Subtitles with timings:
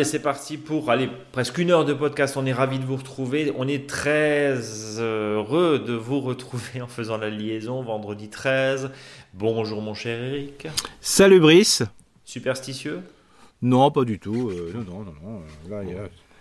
[0.00, 2.38] Allez, c'est parti pour aller presque une heure de podcast.
[2.38, 3.52] On est ravi de vous retrouver.
[3.58, 4.54] On est très
[4.98, 8.92] heureux de vous retrouver en faisant la liaison vendredi 13.
[9.34, 10.68] Bonjour mon cher Eric.
[11.02, 11.82] Salut Brice.
[12.24, 13.02] Superstitieux?
[13.60, 14.48] Non, pas du tout.
[14.48, 15.82] Euh, non, non, non, Là,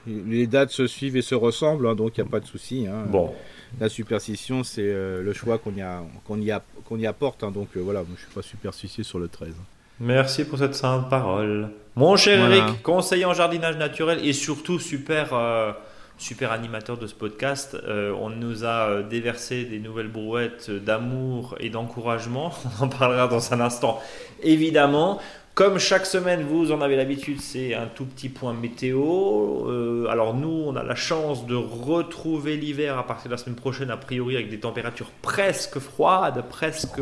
[0.07, 2.87] les dates se suivent et se ressemblent, hein, donc il n'y a pas de souci.
[2.87, 3.07] Hein.
[3.09, 3.33] Bon.
[3.81, 7.43] La superstition, c'est euh, le choix qu'on y, a, qu'on y, a, qu'on y apporte.
[7.43, 9.53] Hein, donc euh, voilà, moi, je suis pas superstitieux sur le 13.
[9.99, 11.69] Merci pour cette sainte parole.
[11.95, 15.73] Mon cher Eric, conseiller en jardinage naturel et surtout super, euh,
[16.17, 21.55] super animateur de ce podcast, euh, on nous a euh, déversé des nouvelles brouettes d'amour
[21.59, 22.53] et d'encouragement.
[22.79, 23.99] On en parlera dans un instant,
[24.41, 25.19] évidemment.
[25.59, 29.67] Comme chaque semaine, vous en avez l'habitude, c'est un tout petit point météo.
[29.67, 33.57] Euh, alors nous, on a la chance de retrouver l'hiver à partir de la semaine
[33.57, 37.01] prochaine, a priori avec des températures presque froides, presque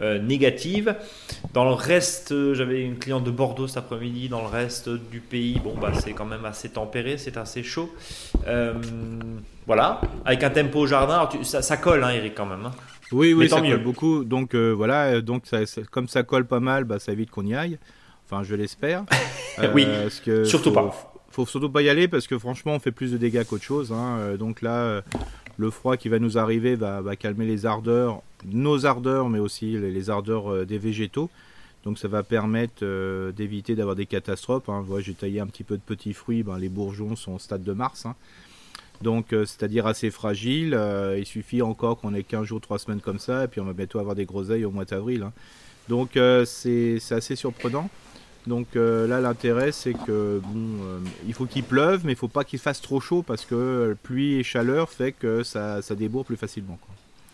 [0.00, 0.94] euh, négatives.
[1.52, 4.28] Dans le reste, euh, j'avais une cliente de Bordeaux cet après-midi.
[4.28, 7.94] Dans le reste du pays, bon bah c'est quand même assez tempéré, c'est assez chaud.
[9.66, 12.66] voilà, avec un tempo au jardin, ça, colle, hein, Eric, quand même.
[12.66, 12.72] Hein.
[13.12, 14.24] Oui, oui, ça colle beaucoup.
[14.24, 15.44] Donc voilà, donc
[15.90, 17.78] comme ça colle pas mal, bah, ça évite qu'on y aille.
[18.26, 19.04] Enfin, je l'espère.
[19.74, 19.86] oui,
[20.24, 21.14] que surtout faut, pas.
[21.30, 23.92] Faut surtout pas y aller parce que franchement, on fait plus de dégâts qu'autre chose.
[23.92, 24.18] Hein.
[24.18, 25.02] Euh, donc là, euh,
[25.56, 30.10] le froid qui va nous arriver va, calmer les ardeurs, nos ardeurs, mais aussi les,
[30.10, 31.30] ardeurs euh, des végétaux.
[31.84, 32.82] Donc ça va permettre
[33.32, 34.70] d'éviter d'avoir des catastrophes.
[34.70, 34.86] Hein.
[35.00, 36.42] j'ai taillé un petit peu de petits fruits.
[36.42, 38.06] Ben, les bourgeons sont au stade de mars.
[38.06, 38.14] Hein.
[39.02, 40.80] Donc c'est-à-dire assez fragile.
[41.18, 43.44] il suffit encore qu'on ait 15 jours, 3 semaines comme ça.
[43.44, 45.26] Et puis on va bientôt avoir des groseilles au mois d'avril.
[45.90, 47.90] Donc c'est assez surprenant.
[48.46, 52.28] Donc euh, là, l'intérêt, c'est que bon, euh, il faut qu'il pleuve, mais il faut
[52.28, 56.26] pas qu'il fasse trop chaud parce que pluie et chaleur fait que ça, ça débourre
[56.26, 56.78] plus facilement.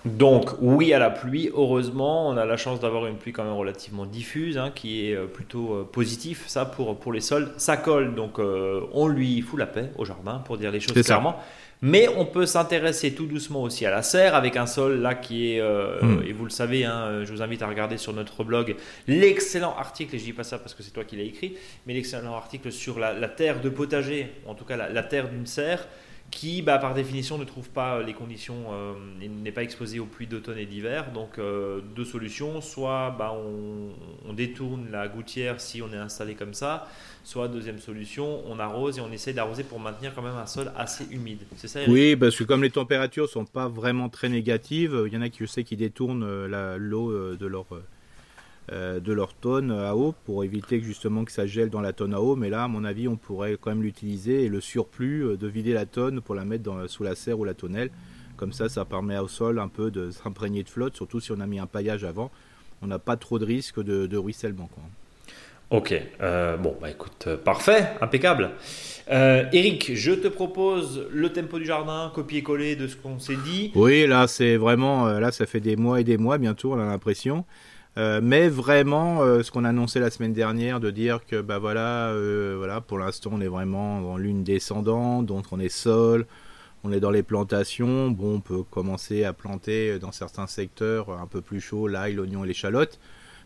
[0.05, 3.53] Donc oui à la pluie, heureusement, on a la chance d'avoir une pluie quand même
[3.53, 7.50] relativement diffuse, hein, qui est euh, plutôt positif, ça pour, pour les sols.
[7.56, 11.37] Ça colle, donc on lui fout la paix au jardin, pour dire les choses clairement.
[11.83, 15.55] Mais on peut s'intéresser tout doucement aussi à la serre avec un sol là qui
[15.55, 16.22] est, euh, hmm.
[16.27, 18.77] et vous le savez, hein, je vous invite à regarder sur notre blog
[19.09, 21.56] l'excellent article, et je dis pas ça parce que c'est toi qui l'as écrit,
[21.87, 25.87] mais l'excellent article sur la, terre de potager, en tout cas la terre d'une serre
[26.31, 30.27] qui, bah, par définition, ne trouve pas les conditions, euh, n'est pas exposé aux pluies
[30.27, 31.13] d'automne et d'hiver.
[31.13, 36.55] Donc, euh, deux solutions soit bah, on, détourne la gouttière si on est installé comme
[36.55, 36.89] ça,
[37.25, 40.73] soit deuxième solution, on arrose et on essaie d'arroser pour maintenir quand même un sol
[40.77, 41.41] assez humide.
[41.89, 45.29] Oui, parce que comme les températures sont pas vraiment très négatives, il y en a
[45.29, 47.83] qui, je sais, qui détournent euh, l'eau de leur euh,
[48.70, 52.14] de leur tonne à eau pour éviter que justement que ça gèle dans la tonne
[52.14, 52.36] à eau.
[52.36, 55.48] Mais là, à mon avis, on pourrait quand même l'utiliser et le surplus euh, de
[55.48, 57.91] vider la tonne pour la mettre dans, sous la serre ou la tonnelle.
[58.36, 61.41] Comme ça, ça permet au sol un peu de s'imprégner de flotte, surtout si on
[61.41, 62.31] a mis un paillage avant.
[62.81, 64.70] On n'a pas trop de risque de, ruissellement.
[64.72, 64.84] Quoi.
[65.70, 68.50] Ok, euh, bon, bah écoute, parfait, impeccable.
[69.08, 73.72] Eric, je te propose le tempo du jardin, copier-coller de ce qu'on s'est dit.
[73.75, 76.87] Oui, là, c'est vraiment, là, ça fait des mois et des mois, bientôt, on a
[76.87, 77.44] l'impression.
[77.99, 81.59] Euh, mais vraiment, euh, ce qu'on a annoncé la semaine dernière, de dire que bah
[81.59, 86.27] voilà, euh, pour l'instant on est vraiment en lune descendante, donc on est sol,
[86.84, 88.11] on est dans les plantations.
[88.11, 92.45] Bon, on peut commencer à planter dans certains secteurs un peu plus chaud l'ail, l'oignon
[92.45, 92.99] et l'échalote.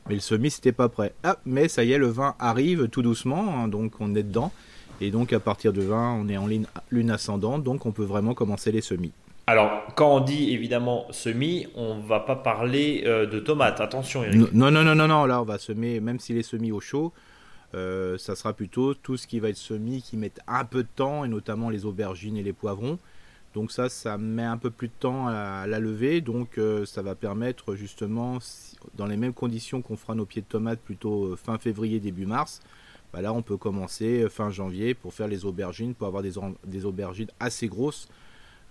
[0.09, 1.15] Mais le semis c'était pas prêt.
[1.23, 4.53] Ah, mais ça y est, le vin arrive tout doucement, hein, donc on est dedans.
[5.01, 6.47] Et donc à partir de 20, on est en
[6.91, 9.13] lune ascendante, donc on peut vraiment commencer les semis.
[9.47, 13.81] Alors, quand on dit évidemment semis, on va pas parler euh, de tomates.
[13.81, 14.53] Attention, Eric.
[14.55, 15.27] Non, non, non, non, non.
[15.27, 17.13] Là, on va semer, même s'il est semis au chaud,
[17.75, 20.89] euh, ça sera plutôt tout ce qui va être semis qui met un peu de
[20.97, 22.99] temps, et notamment les aubergines et les poivrons.
[23.53, 26.23] Donc ça, ça met un peu plus de temps à, la lever.
[26.23, 28.39] Donc euh, ça va permettre justement,
[28.97, 32.63] dans les mêmes conditions qu'on fera nos pieds de tomates plutôt fin février, début mars,
[33.13, 37.31] bah là on peut commencer fin janvier pour faire les aubergines, pour avoir des aubergines
[37.39, 38.09] assez grosses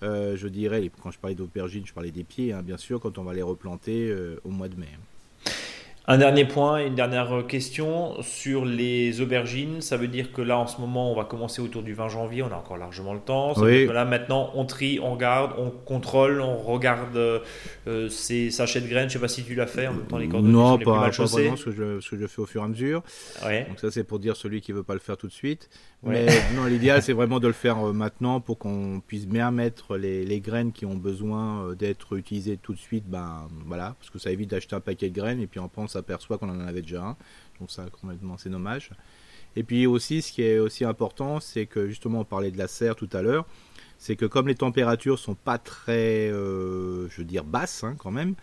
[0.04, 3.24] je dirais, quand je parlais d'aubergines, je parlais des pieds, hein, bien sûr, quand on
[3.24, 4.90] va les replanter euh, au mois de mai.
[6.06, 9.80] Un dernier point, une dernière question sur les aubergines.
[9.80, 12.44] Ça veut dire que là, en ce moment, on va commencer autour du 20 janvier.
[12.44, 13.56] On a encore largement le temps.
[13.56, 18.10] Ça veut dire que là, maintenant, on trie, on regarde, on contrôle, on regarde euh,
[18.10, 19.04] ces sachets de graines.
[19.10, 20.78] Je ne sais pas si tu l'as fait en même temps les cordonniers non, sont
[20.78, 22.62] les pas, plus mal pas vraiment, ce que, je, ce que je fais au fur
[22.62, 23.02] et à mesure.
[23.42, 25.70] Donc ça, c'est pour dire celui qui veut pas le faire tout de suite.
[26.06, 29.96] Mais non, l'idéal, c'est vraiment de le faire euh, maintenant pour qu'on puisse bien mettre
[29.96, 33.06] les, les, graines qui ont besoin euh, d'être utilisées tout de suite.
[33.08, 35.93] Ben voilà, parce que ça évite d'acheter un paquet de graines et puis on pense
[35.94, 37.18] s'aperçoit qu'on en avait déjà un.
[37.60, 38.92] Donc ça, complètement, c'est dommage.
[39.56, 42.68] Et puis aussi, ce qui est aussi important, c'est que justement, on parlait de la
[42.68, 43.46] serre tout à l'heure,
[43.98, 48.12] c'est que comme les températures sont pas très, euh, je veux dire, basses hein, quand
[48.12, 48.36] même,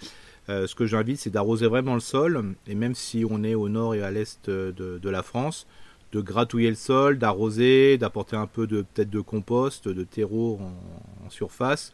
[0.48, 2.54] euh, ce que j'invite, c'est d'arroser vraiment le sol.
[2.66, 5.66] Et même si on est au nord et à l'est de, la France,
[6.12, 11.30] de gratouiller le sol, d'arroser, d'apporter un peu de peut-être de compost, de terreau en,
[11.30, 11.92] surface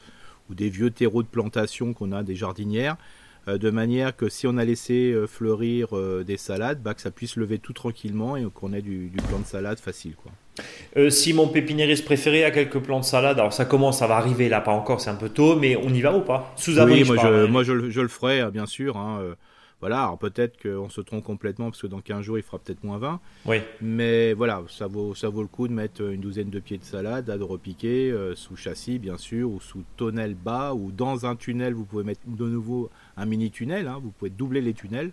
[0.48, 2.96] ou des vieux terreaux de plantation qu'on a des jardinières,
[3.46, 7.10] de manière que si on a laissé euh, fleurir euh, des salades, bah, que ça
[7.10, 10.14] puisse lever tout tranquillement et qu'on ait du, du, plan de salade facile.
[10.16, 11.10] Quoi.
[11.10, 14.48] si mon pépiniériste préféré a quelques plants de salade, alors ça commence, ça va arriver
[14.48, 16.52] là, pas encore, c'est un peu tôt, mais on y va ou pas?
[16.56, 16.78] Sous.
[16.80, 18.96] Oui, moi, je, moi je, le ferai, hein, bien sûr.
[18.96, 19.36] Hein,
[19.80, 22.82] voilà, alors peut-être qu'on se trompe complètement parce que dans 15 jours il fera peut-être
[22.82, 23.20] moins 20.
[23.44, 23.58] Oui.
[23.82, 26.84] Mais voilà, ça vaut, ça vaut le coup de mettre une douzaine de pieds de
[26.84, 31.26] salade à de repiquer, euh, sous châssis bien sûr, ou sous tonnel bas, ou dans
[31.26, 34.74] un tunnel, vous pouvez mettre de nouveau un mini tunnel, hein, vous pouvez doubler les
[34.74, 35.12] tunnels.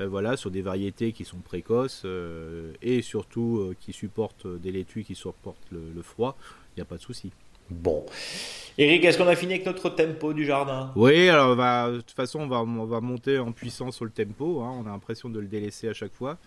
[0.00, 5.02] Euh, voilà, sur des variétés qui sont précoces euh, et surtout qui supportent des laitues
[5.02, 6.36] qui supportent le froid,
[6.76, 7.32] il n'y a pas de souci.
[7.70, 8.04] Bon.
[8.78, 10.92] Eric, est-ce qu'on a fini avec notre tempo du jardin?
[10.96, 14.10] Oui, alors va, de toute façon, on va, on va monter en puissance sur le
[14.10, 14.62] tempo.
[14.62, 14.72] Hein.
[14.78, 16.38] on a l'impression de le délaisser à chaque fois.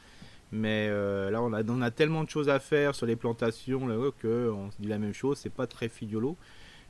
[0.52, 3.88] Mais euh, là, on a, on a tellement de choses à faire sur les plantations
[3.88, 5.38] là, que on se dit la même chose.
[5.38, 6.38] C'est pas très fidolo.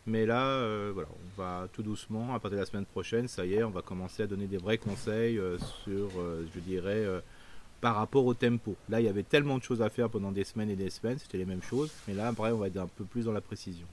[0.08, 3.46] Mais là, euh, voilà, on va tout doucement, à partir de la semaine prochaine, ça
[3.46, 6.10] y est, on va commencer à donner des vrais conseils euh, sur,
[6.54, 7.06] je dirais,
[7.82, 8.76] par rapport au tempo.
[8.90, 11.20] Là, il y avait tellement de choses à faire pendant des semaines et des semaines,
[11.20, 11.92] c'était les mêmes choses.
[12.08, 13.88] Mais là, après, on va être un peu plus dans la précision.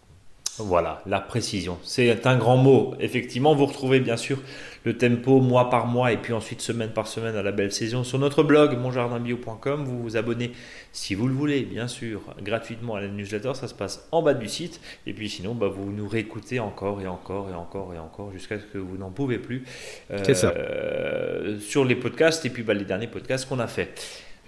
[0.58, 1.78] Voilà, la précision.
[1.82, 2.94] C'est un grand mot.
[3.00, 4.38] Effectivement, vous retrouvez bien sûr
[4.84, 8.04] le tempo mois par mois et puis ensuite semaine par semaine à la belle saison
[8.04, 9.84] sur notre blog monjardinbio.com.
[9.84, 10.52] Vous vous abonnez
[10.92, 13.52] si vous le voulez, bien sûr, gratuitement à la newsletter.
[13.54, 14.80] Ça se passe en bas du site.
[15.06, 18.58] Et puis sinon, bah, vous nous réécoutez encore et encore et encore et encore jusqu'à
[18.58, 19.64] ce que vous n'en pouvez plus.
[20.10, 23.94] Euh, sur les podcasts et puis bah, les derniers podcasts qu'on a fait.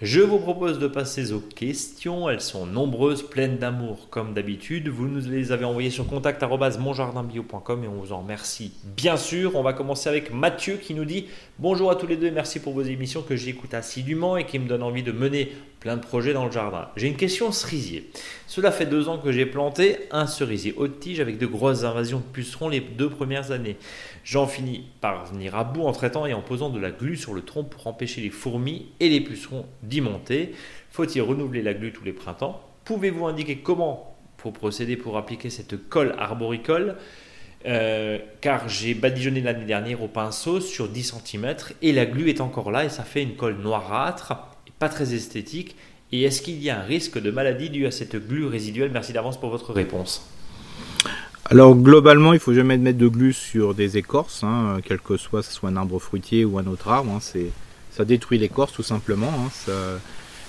[0.01, 2.27] Je vous propose de passer aux questions.
[2.27, 4.87] Elles sont nombreuses, pleines d'amour comme d'habitude.
[4.87, 8.73] Vous nous les avez envoyées sur contact@monjardinbio.com et on vous en remercie.
[8.83, 11.27] Bien sûr, on va commencer avec Mathieu qui nous dit
[11.59, 14.67] Bonjour à tous les deux, merci pour vos émissions que j'écoute assidûment et qui me
[14.67, 16.87] donnent envie de mener plein de projets dans le jardin.
[16.95, 18.09] J'ai une question cerisier.
[18.47, 22.17] Cela fait deux ans que j'ai planté un cerisier haute tige avec de grosses invasions
[22.17, 23.77] de pucerons les deux premières années.
[24.23, 27.33] J'en finis par venir à bout en traitant et en posant de la glu sur
[27.33, 30.53] le tronc pour empêcher les fourmis et les pucerons d'y monter.
[30.91, 32.61] Faut-il renouveler la glu tous les printemps?
[32.85, 36.97] Pouvez-vous indiquer comment faut procéder pour appliquer cette colle arboricole?
[37.65, 42.41] Euh, car j'ai badigeonné l'année dernière au pinceau sur 10 cm et la glu est
[42.41, 44.33] encore là et ça fait une colle noirâtre,
[44.79, 45.75] pas très esthétique.
[46.11, 48.91] Et est-ce qu'il y a un risque de maladie dû à cette glu résiduelle?
[48.91, 50.27] Merci d'avance pour votre réponse.
[51.51, 55.43] Alors globalement, il faut jamais mettre de glu sur des écorces, hein, quel que soit,
[55.43, 57.11] ce soit un arbre fruitier ou un autre arbre.
[57.11, 57.47] Hein, c'est,
[57.91, 59.27] ça détruit l'écorce tout simplement.
[59.27, 59.73] Hein, ça,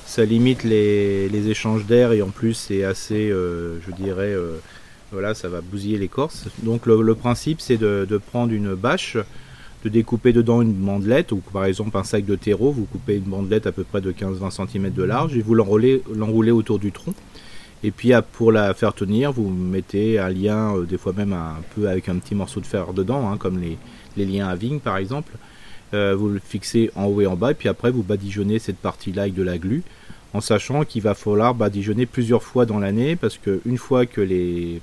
[0.07, 4.59] ça, limite les, échanges d'air et en plus c'est assez, euh, je dirais, euh,
[5.11, 6.45] voilà, ça va bousiller l'écorce.
[6.63, 9.17] Donc le, principe c'est de, prendre une bâche,
[9.83, 13.25] de découper dedans une bandelette ou par exemple un sac de terreau, vous coupez une
[13.25, 17.15] bandelette à peu près de 15-20 cm de large et vous l'enroulez autour du tronc.
[17.85, 21.57] Et puis pour la faire tenir, vous mettez un lien, euh, des fois même un
[21.75, 24.99] peu avec un petit morceau de fer dedans, hein, comme les, liens à vigne par
[24.99, 25.33] exemple.
[25.95, 28.79] Euh, vous le fixez en haut et en bas, et puis après vous badigeonnez cette
[28.79, 29.83] partie-là avec de la glu,
[30.33, 34.81] en sachant qu'il va falloir badigeonner plusieurs fois dans l'année, parce qu'une fois que les,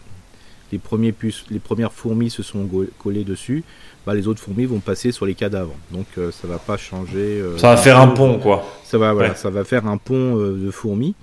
[0.71, 2.69] les, premiers puces, les premières fourmis se sont
[2.99, 3.63] collées dessus,
[4.05, 5.73] bah, les autres fourmis vont passer sur les cadavres.
[5.91, 7.41] Donc euh, ça va pas changer.
[7.57, 8.63] ça va faire un pont, quoi.
[8.83, 11.15] Ça va, voilà, ça va faire un pont de fourmis.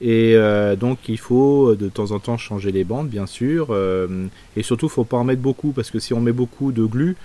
[0.00, 3.68] Et euh, donc il faut euh, de temps en temps changer les bandes, bien sûr.
[3.70, 4.26] Euh,
[4.56, 6.72] et surtout, il ne faut pas en mettre beaucoup, parce que si on met beaucoup
[6.72, 7.16] de glu,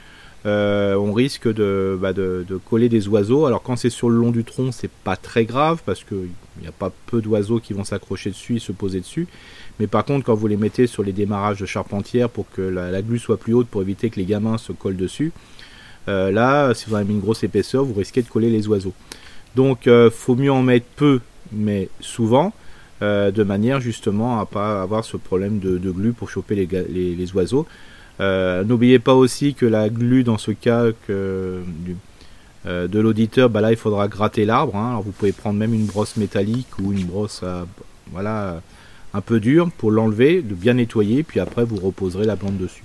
[0.45, 3.45] on risque bah, de, coller des oiseaux.
[3.45, 6.29] Alors quand c'est sur le long du tronc, c'est pas très grave, parce qu'il
[6.61, 9.27] n'y a pas peu d'oiseaux qui vont s'accrocher dessus et se poser dessus.
[9.79, 13.01] Mais par contre, quand vous les mettez sur les démarrages de charpentière pour que la,
[13.01, 15.31] glu soit plus haute, pour éviter que les gamins se collent dessus,
[16.07, 18.93] là, si vous avez mis une grosse épaisseur, vous risquez de coller les oiseaux.
[19.55, 21.19] Donc, faut mieux en mettre peu,
[21.51, 22.53] mais souvent.
[23.01, 27.65] Euh, de manière justement à pas avoir ce problème de, glu pour choper les, oiseaux.
[28.19, 31.61] Euh, n'oubliez pas aussi que la glu dans ce cas que,
[32.67, 34.75] euh, de l'auditeur, bah là il faudra gratter l'arbre.
[34.75, 35.01] Hein.
[35.03, 37.43] vous pouvez prendre même une brosse métallique ou une brosse
[38.11, 38.61] voilà,
[39.15, 42.83] un peu dure pour l'enlever, de bien nettoyer, puis après vous reposerez la plante dessus.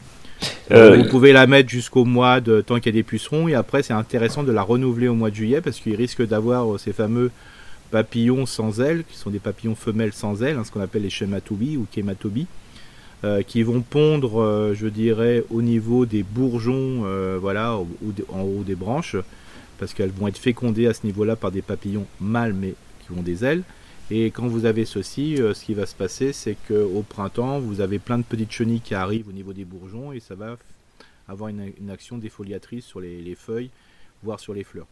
[0.71, 3.83] vous pouvez la mettre jusqu'au mois de tant qu'il y a des pucerons et après
[3.83, 7.31] c'est intéressant de la renouveler au mois de juillet parce qu'il risque d'avoir ces fameux
[7.97, 11.09] papillons sans ailes, qui sont des papillons femelles sans ailes, hein, ce qu'on appelle les
[11.09, 12.47] schématobies ou kématobies,
[13.25, 18.65] euh, qui vont pondre, euh, je dirais, au niveau des bourgeons, euh, voilà, en haut
[18.65, 19.17] des branches,
[19.79, 23.23] parce qu'elles vont être fécondées à ce niveau-là par des papillons mâles mais qui ont
[23.23, 23.63] des ailes.
[24.11, 27.99] Et quand vous avez ceci, ce qui va se passer, c'est qu'au printemps, vous avez
[27.99, 30.59] plein de petites chenilles qui arrivent au niveau des bourgeons et ça va
[31.29, 33.71] avoir une, action défoliatrice sur les, feuilles,
[34.23, 34.87] voire sur les fleurs.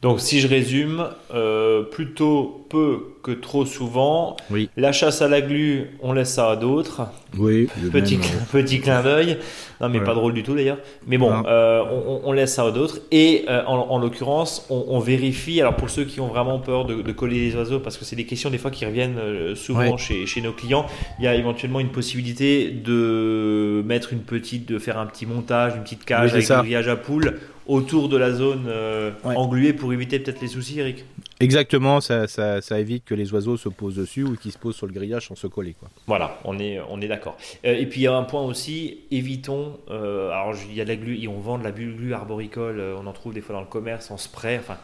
[0.00, 4.36] Donc si je résume, euh, plutôt peu que trop souvent.
[4.50, 4.70] Oui.
[4.76, 7.02] La chasse à la glu, on laisse ça à d'autres.
[7.36, 7.68] Oui.
[7.92, 8.18] Petit,
[8.52, 9.38] petit clin d'œil.
[9.80, 10.78] Non mais pas drôle du tout d'ailleurs.
[11.06, 13.00] Mais bon, euh, on, on, laisse ça à d'autres.
[13.10, 15.60] Et euh, en, en l'occurrence, on, on, vérifie.
[15.60, 18.16] Alors pour ceux qui ont vraiment peur de, de coller les oiseaux, parce que c'est
[18.16, 20.86] des questions des fois qui reviennent euh, souvent chez, chez, nos clients,
[21.18, 25.74] il y a éventuellement une possibilité de mettre une petite, de faire un petit montage,
[25.76, 27.38] une petite cage avec un grillage à poules
[27.68, 31.04] autour de la zone euh, engluée pour éviter peut-être les soucis, Eric
[31.38, 34.74] Exactement, ça, ça, ça, évite que les oiseaux se posent dessus ou qu'ils se posent
[34.74, 35.76] sur le grillage sans se coller.
[35.78, 35.88] Quoi.
[36.08, 37.36] Voilà, on est, on est d'accord.
[37.64, 40.84] Euh, et puis il y a un point aussi, évitons, euh, alors il y a
[40.84, 43.60] de la glu, on vend de la glu arboricole, on en trouve des fois dans
[43.60, 44.78] le commerce en spray, enfin...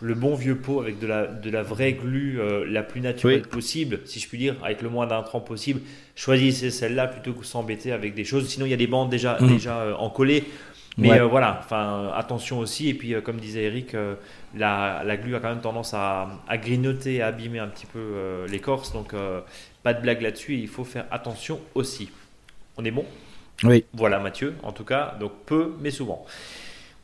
[0.00, 4.00] le bon vieux pot avec de la, de la vraie glu la plus naturelle possible,
[4.04, 5.80] si je puis dire, avec le moins d'intrants possible.
[6.14, 8.48] Choisissez celle-là plutôt que s'embêter avec des choses.
[8.48, 9.46] Sinon, il y a des bandes déjà, mmh.
[9.48, 10.44] déjà encollées.
[10.98, 12.88] Mais euh, voilà, enfin attention aussi.
[12.88, 14.16] Et puis, euh, comme disait Eric, euh,
[14.54, 18.44] la, la, glu a quand même tendance à, à grignoter, à abîmer un petit peu
[18.48, 18.92] l'écorce.
[18.92, 19.14] Donc,
[19.82, 20.56] pas de blague là-dessus.
[20.56, 22.10] Il faut faire attention aussi.
[22.76, 23.04] On est bon?
[23.62, 23.84] Oui.
[23.92, 24.56] Voilà, Mathieu.
[24.62, 26.26] En tout cas, donc peu, mais souvent.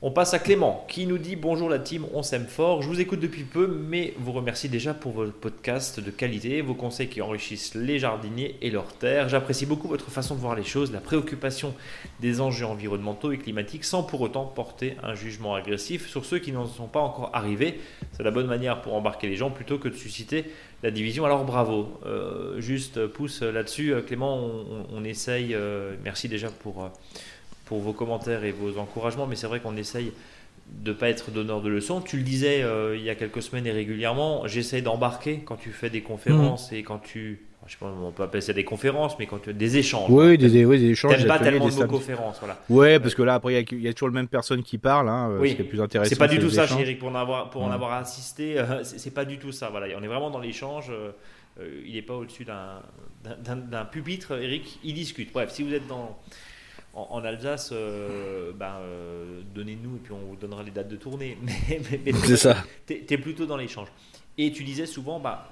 [0.07, 2.83] On passe à Clément qui nous dit bonjour la team, on s'aime fort.
[2.83, 6.75] Je vous écoute depuis peu, mais vous remercie déjà pour vos podcasts de qualité, vos
[6.75, 9.31] conseils qui enrichissent les jardiniers et leurs terres.
[9.31, 11.73] J'apprécie beaucoup votre façon de voir les choses, la préoccupation
[12.21, 16.53] des enjeux environnementaux et climatiques sans pour autant porter un jugement agressif sur ceux qui
[16.53, 17.81] n'en sont pas encore arrivés.
[18.13, 20.45] C'est la bonne manière pour embarquer les gens plutôt que de susciter
[20.83, 21.25] la division.
[21.25, 23.95] Alors bravo, euh, juste pouce là-dessus.
[24.07, 24.51] Clément,
[24.93, 26.85] on, essaye, euh, merci déjà pour...
[26.85, 26.89] Euh,
[27.65, 30.13] pour vos commentaires et vos encouragements, mais c'est vrai qu'on essaye
[30.67, 32.01] de ne pas être donneur de leçons.
[32.01, 35.71] Tu le disais euh, il y a quelques semaines et régulièrement, j'essaie d'embarquer quand tu
[35.71, 36.75] fais des conférences mmh.
[36.75, 37.43] et quand tu...
[37.67, 40.11] Je sais pas, on peut appeler ça des conférences, mais quand tu des échanges.
[40.11, 41.17] Oui, des, oui, des échanges.
[41.17, 42.59] T'aimes pas tellement de conférences, voilà.
[42.69, 45.09] Ouais, parce que là, après, il y, a toujours le même personne qui parle.
[45.09, 45.57] Hein, euh, oui.
[45.57, 46.11] Ce plus intéressant.
[46.11, 47.73] C'est pas du tout ça, Eric, pour en avoir, pour en mmh.
[47.73, 48.59] avoir assisté.
[48.59, 49.71] Euh, c'est pas du tout ça.
[49.71, 50.93] Voilà, on est vraiment dans l'échange.
[51.87, 54.79] il n'est pas au-dessus d'un pupitre, Eric.
[54.85, 55.33] Il discute.
[55.33, 56.19] Bref, si vous êtes dans
[56.95, 61.37] en, Alsace, euh, ben, euh, donnez-nous et puis on vous donnera les dates de tournée.
[61.69, 62.57] Mais, c'est ça.
[62.87, 63.89] Tu es, plutôt dans l'échange.
[64.39, 65.51] Et tu disais souvent, bah,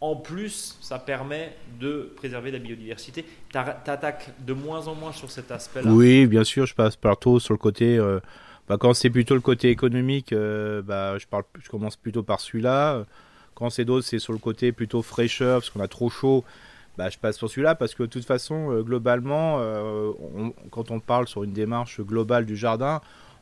[0.00, 3.24] en plus, ça permet de préserver la biodiversité.
[3.50, 5.90] Tu attaques de moins en moins sur cet aspect-là.
[5.90, 7.96] Oui, bien sûr, je passe partout sur le côté.
[7.96, 8.20] Euh,
[8.68, 13.04] bah, quand c'est plutôt le côté économique, bah, je, parle, je commence plutôt par celui-là.
[13.54, 16.44] Quand c'est d'autres, c'est sur le côté plutôt fraîcheur, parce qu'on a trop chaud
[16.96, 20.12] bah, je passe sur celui-là parce que de toute façon, euh, globalement, euh,
[20.70, 23.00] quand on parle sur une démarche globale du jardin,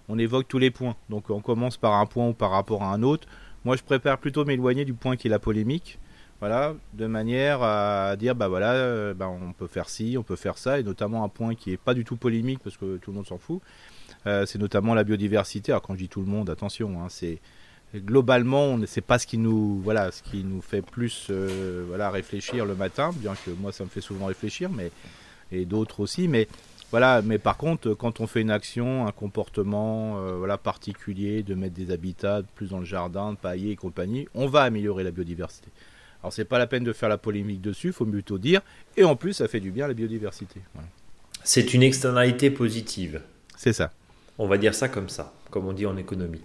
[0.09, 0.97] on évoque tous les points.
[1.11, 3.29] Donc on commence par un point ou par rapport à un autre.
[3.65, 5.99] Moi, je préfère plutôt m'éloigner du point qui est la polémique.
[6.41, 10.35] Voilà, de manière à dire bah voilà, euh, bah, on peut faire ci, on peut
[10.35, 13.13] faire ça, et notamment un point qui est pas du tout polémique parce que tout
[13.13, 13.61] le monde s'en fout.
[14.25, 15.71] c'est notamment la biodiversité.
[15.71, 17.39] Alors quand je dis tout le monde, attention, hein, c'est
[17.95, 22.65] globalement, c'est pas ce qui nous, voilà, ce qui nous fait plus, euh, voilà, réfléchir
[22.65, 24.91] le matin, bien que moi ça me fait souvent réfléchir, mais
[25.51, 26.49] et d'autres aussi, mais
[26.91, 31.55] voilà, mais par contre, quand on fait une action, un comportement, euh, voilà, particulier, de
[31.55, 35.11] mettre des habitats plus dans le jardin, de pailler et compagnie, on va améliorer la
[35.11, 35.69] biodiversité.
[36.23, 38.61] Alors c'est pas la peine de faire la polémique dessus, il faut plutôt dire,
[38.97, 40.61] et en plus ça fait du bien à la biodiversité.
[41.45, 43.23] C'est une externalité positive.
[43.57, 43.93] C'est ça.
[44.39, 46.41] On va dire ça comme ça, comme on dit en économie.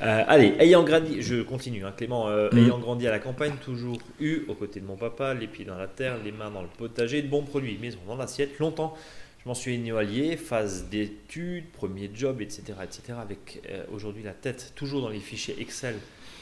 [0.00, 2.58] Euh, allez, ayant grandi, je continue, hein, Clément, euh, mm.
[2.58, 5.76] ayant grandi à la campagne, toujours eu, aux côtés de mon papa, les pieds dans
[5.76, 8.94] la terre, les mains dans le potager, de bons produits maison dans l'assiette, longtemps.
[9.42, 12.62] Je m'en suis allié, phase d'études, premier job, etc.
[12.82, 13.18] etc.
[13.20, 15.96] avec euh, aujourd'hui la tête toujours dans les fichiers Excel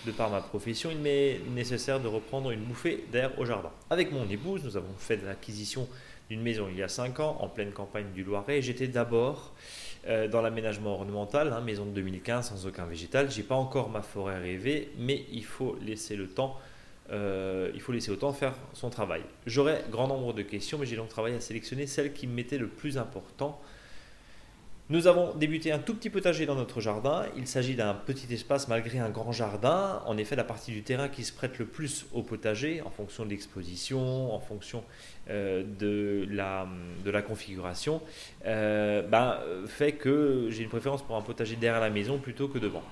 [0.06, 3.70] de par ma profession, il m'est nécessaire de reprendre une bouffée d'air au jardin.
[3.90, 5.88] Avec mon épouse, nous avons fait l'acquisition
[6.28, 8.62] d'une maison il y a 5 ans, en pleine campagne du Loiret.
[8.62, 9.52] J'étais d'abord
[10.08, 13.30] euh, dans l'aménagement ornemental, hein, maison de 2015 sans aucun végétal.
[13.30, 16.58] J'ai pas encore ma forêt rêvée, mais il faut laisser le temps.
[17.10, 19.22] Euh, il faut laisser au temps faire son travail.
[19.46, 22.58] J'aurais grand nombre de questions, mais j'ai donc travaillé à sélectionner celles qui me mettaient
[22.58, 23.60] le plus important
[24.92, 27.24] nous avons débuté un tout petit potager dans notre jardin.
[27.38, 30.02] Il s'agit d'un petit espace malgré un grand jardin.
[30.04, 33.24] En effet, la partie du terrain qui se prête le plus au potager, en fonction
[33.24, 34.84] de l'exposition, en fonction
[35.30, 38.02] euh, de, la, configuration,
[38.44, 42.58] euh, ben, fait que j'ai une préférence pour un potager derrière la maison plutôt que
[42.58, 42.82] devant.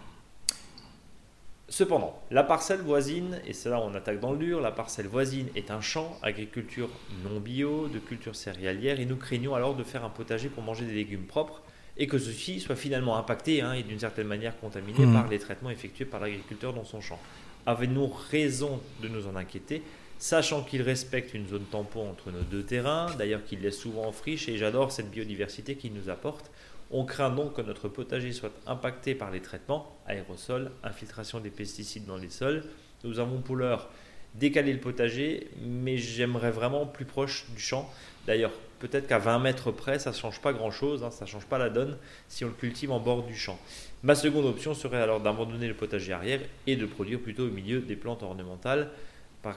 [1.68, 5.06] Cependant, la parcelle voisine, et c'est là où on attaque dans le dur, la parcelle
[5.06, 6.88] voisine est un champ, agriculture
[7.24, 10.86] non bio, de culture céréalière, et nous craignons alors de faire un potager pour manger
[10.86, 11.62] des légumes propres
[12.00, 15.12] et que ceci soit finalement impacté hein, et d'une certaine manière contaminé mmh.
[15.12, 17.20] par les traitements effectués par l'agriculteur dans son champ.
[17.66, 19.82] Avez-nous raison de nous en inquiéter,
[20.18, 24.12] sachant qu'il respecte une zone tampon entre nos deux terrains, d'ailleurs qu'il laisse souvent en
[24.12, 26.50] friche, et j'adore cette biodiversité qu'il nous apporte.
[26.90, 32.06] On craint donc que notre potager soit impacté par les traitements, aérosols, infiltration des pesticides
[32.06, 32.64] dans les sols.
[33.04, 33.90] Nous avons pour l'heure
[34.34, 37.90] décalé le potager, mais j'aimerais vraiment plus proche du champ.
[38.26, 41.46] D'ailleurs, peut-être qu'à 20 mètres près, ça ne change pas grand-chose, hein, ça ne change
[41.46, 41.96] pas la donne
[42.28, 43.58] si on le cultive en bord du champ.
[44.02, 47.80] Ma seconde option serait alors d'abandonner le potager arrière et de produire plutôt au milieu
[47.80, 48.88] des plantes ornementales,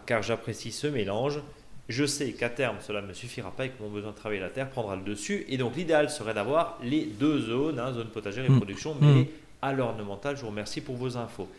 [0.06, 1.40] car j'apprécie ce mélange.
[1.90, 4.42] Je sais qu'à terme, cela ne me suffira pas et que mon besoin de travailler
[4.42, 5.46] la terre prendra le dessus.
[5.50, 8.58] Et donc, l'idéal serait d'avoir les deux zones, hein, zone potagère et mmh.
[8.58, 9.28] production, mais mmh.
[9.62, 10.38] à l'ornemental.
[10.38, 11.50] Je vous remercie pour vos infos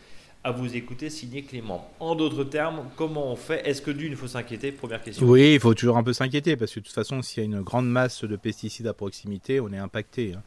[0.45, 1.89] à vous écouter, signé Clément.
[1.99, 3.67] En d'autres termes, comment on fait?
[3.67, 4.71] Est-ce que d'une, il faut s'inquiéter?
[4.71, 5.25] Première question.
[5.25, 7.49] Oui, il faut toujours un peu s'inquiéter, parce que de toute façon, s'il y a
[7.49, 10.35] une grande masse de pesticides à proximité, on est impacté.
[10.35, 10.43] Hein.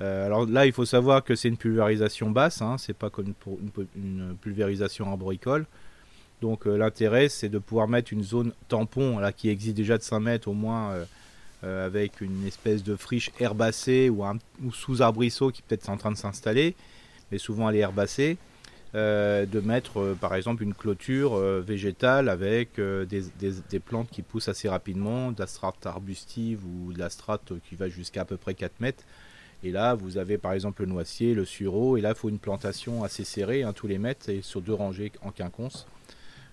[0.00, 3.34] Euh, alors là, il faut savoir que c'est une pulvérisation basse, hein, c'est pas comme
[3.94, 5.66] une, pulvérisation arboricole.
[6.40, 10.02] Donc euh, l'intérêt, c'est de pouvoir mettre une zone tampon là, qui existe déjà de
[10.02, 10.94] 5 mètres au moins,
[11.64, 14.24] euh, avec une espèce de friche herbacée ou,
[14.64, 16.76] ou sous arbrisseau qui peut-être en train de s'installer,
[17.30, 18.38] mais souvent elle est herbacée.
[18.94, 24.48] Euh, de mettre euh, par exemple une clôture euh, végétale avec des, plantes qui poussent
[24.48, 28.38] assez rapidement, de la strate arbustive ou de la strate qui va jusqu'à à peu
[28.38, 29.04] près 4 mètres.
[29.62, 32.38] Et là, vous avez par exemple le noisier, le sureau, et là, il faut une
[32.38, 35.86] plantation assez serrée, hein, tous les mètres, et sur deux rangées en quinconce,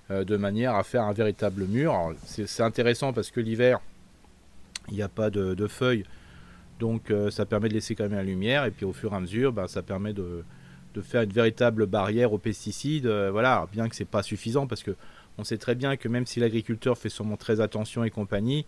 [0.09, 2.15] de manière à faire un véritable mur.
[2.25, 3.79] C'est intéressant parce que l'hiver,
[4.89, 6.03] il n'y a pas de, feuilles,
[6.79, 9.19] donc ça permet de laisser quand même la lumière, et puis au fur et à
[9.19, 10.43] mesure, ben, ça permet de,
[10.95, 13.05] de faire une véritable barrière aux pesticides.
[13.05, 14.95] Euh, voilà, bien que c'est pas suffisant parce que
[15.37, 18.65] on sait très bien que même si l'agriculteur fait sûrement très attention et compagnie,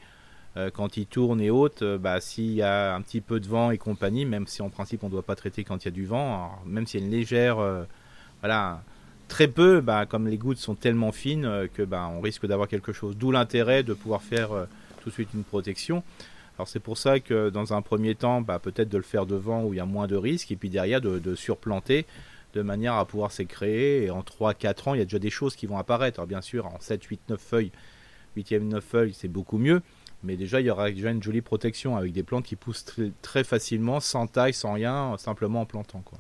[0.58, 3.48] euh, quand il tourne et haute, euh, bah, s'il y a un petit peu de
[3.48, 5.88] vent et compagnie, même si en principe on ne doit pas traiter quand il y
[5.88, 7.58] a du vent, même s'il y a une légère,
[8.42, 8.84] voilà,
[9.30, 12.92] très peu, bah, comme les gouttes sont tellement fines que bah, on risque d'avoir quelque
[12.92, 13.16] chose.
[13.16, 14.50] D'où l'intérêt de pouvoir faire
[15.02, 16.04] tout de suite une protection.
[16.58, 19.64] Alors c'est pour ça que dans un premier temps, bah, peut-être de le faire devant
[19.64, 22.06] où il y a moins de risques, et puis derrière de, surplanter
[22.54, 24.06] de manière à pouvoir s'écréer.
[24.06, 26.20] Et en 3-4 ans, il y a déjà des choses qui vont apparaître.
[26.20, 27.72] Alors bien sûr, en 7, 8, 9 feuilles,
[28.38, 29.82] 8e, 9 feuilles, c'est beaucoup mieux.
[30.24, 32.86] Mais déjà, il y aura déjà une jolie protection avec des plantes qui poussent
[33.22, 36.02] très, facilement, sans taille, sans rien, simplement en plantant.
[36.04, 36.18] Quoi.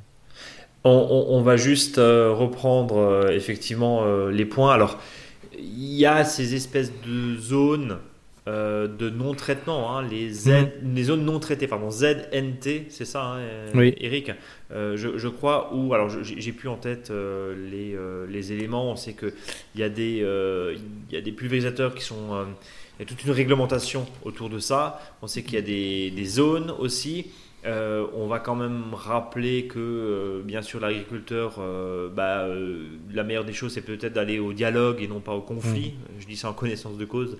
[0.83, 4.71] On, va juste euh, reprendre euh, effectivement euh, les points.
[4.71, 4.99] Alors,
[5.57, 7.97] il y a ces espèces de zones
[8.47, 10.95] euh, de non-traitement, hein, les, mhm.
[10.95, 13.39] les zones non traitées, pardon, ZNT, c'est ça, hein,
[13.75, 13.93] oui.
[13.99, 14.31] Eric
[14.71, 17.97] euh, je, crois, ou alors j'ai plus en tête euh, les,
[18.31, 19.33] les, éléments, on sait qu'il
[19.75, 20.23] y, a des,
[21.09, 22.45] il y a des pulvérisateurs qui sont.
[22.97, 26.11] il y a toute une réglementation autour de ça, on sait qu'il y a des,
[26.11, 27.27] des zones aussi.
[27.65, 31.59] On va quand même rappeler que, bien sûr, l'agriculteur,
[32.15, 32.47] bah,
[33.13, 35.93] la meilleure des choses, c'est peut-être d'aller au dialogue et non pas au conflit.
[35.93, 36.21] Mhm.
[36.21, 37.37] Je dis ça en connaissance de cause.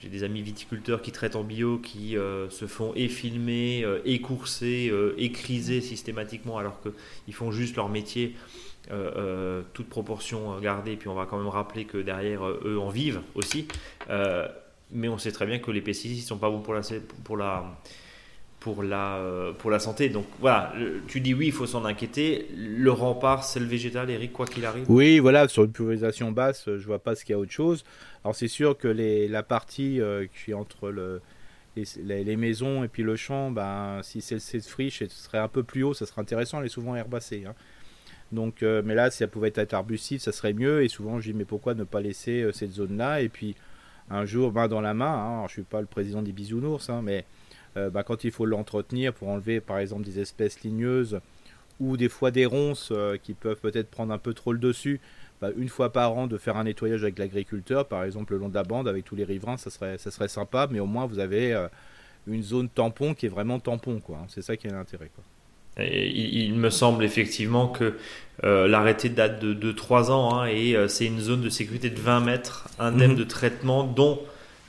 [0.00, 4.00] J'ai des amis viticulteurs qui traitent en bio qui euh, se font et filmer, euh,
[4.04, 8.36] et courser, euh, et criser systématiquement alors qu'ils font juste leur métier,
[9.74, 10.96] toute proportion gardée.
[10.96, 13.68] Puis on va quand même rappeler que derrière eux en vivent aussi.
[14.90, 16.80] mais on sait très bien que les pesticides ne sont pas bons pour la,
[17.22, 17.78] pour la,
[18.60, 19.20] pour la,
[19.58, 20.08] pour la santé.
[20.08, 20.72] Donc voilà,
[21.06, 22.48] tu dis oui, il faut s'en inquiéter.
[22.56, 24.84] Le rempart, c'est le végétal, Eric, quoi qu'il arrive?
[24.88, 27.84] Oui, voilà, sur une pulvérisation basse, je vois pas ce qu'il y a autre chose.
[28.24, 31.20] Alors c'est sûr que les, la partie euh, qui est entre le,
[31.76, 35.62] les, maisons et puis le champ, ben, si c'est cette friche, ce serait un peu
[35.62, 37.44] plus haut, ça serait intéressant, elle est souvent herbacée.
[37.46, 37.54] Hein.
[38.32, 40.82] Donc, euh, mais là, si elle pouvait être arbustive, ça serait mieux.
[40.82, 43.22] Et souvent, je dis, mais pourquoi ne pas laisser euh, cette zone-là?
[43.22, 43.54] Et puis,
[44.10, 46.90] un jour, main dans la main, hein, je ne suis pas le président des bisounours,
[46.90, 47.24] hein, mais
[47.92, 51.20] ben, quand il faut l'entretenir pour enlever, par exemple, des espèces ligneuses
[51.80, 55.00] ou des fois des ronces qui peuvent peut-être prendre un peu trop le dessus,
[55.40, 58.48] bah, une fois par an de faire un nettoyage avec l'agriculteur, par exemple le long
[58.48, 61.06] de la bande avec tous les riverains, ça serait, ça serait sympa, mais au moins
[61.06, 61.68] vous avez euh,
[62.26, 64.18] une zone tampon qui est vraiment tampon, quoi.
[64.28, 65.84] C'est ça qui a l'intérêt, quoi.
[65.84, 67.94] il, me semble effectivement que
[68.42, 71.88] euh, l'arrêté date de, de 3 ans hein, et euh, c'est une zone de sécurité
[71.88, 73.14] de 20 mètres, un mhm.
[73.14, 74.18] de traitement dont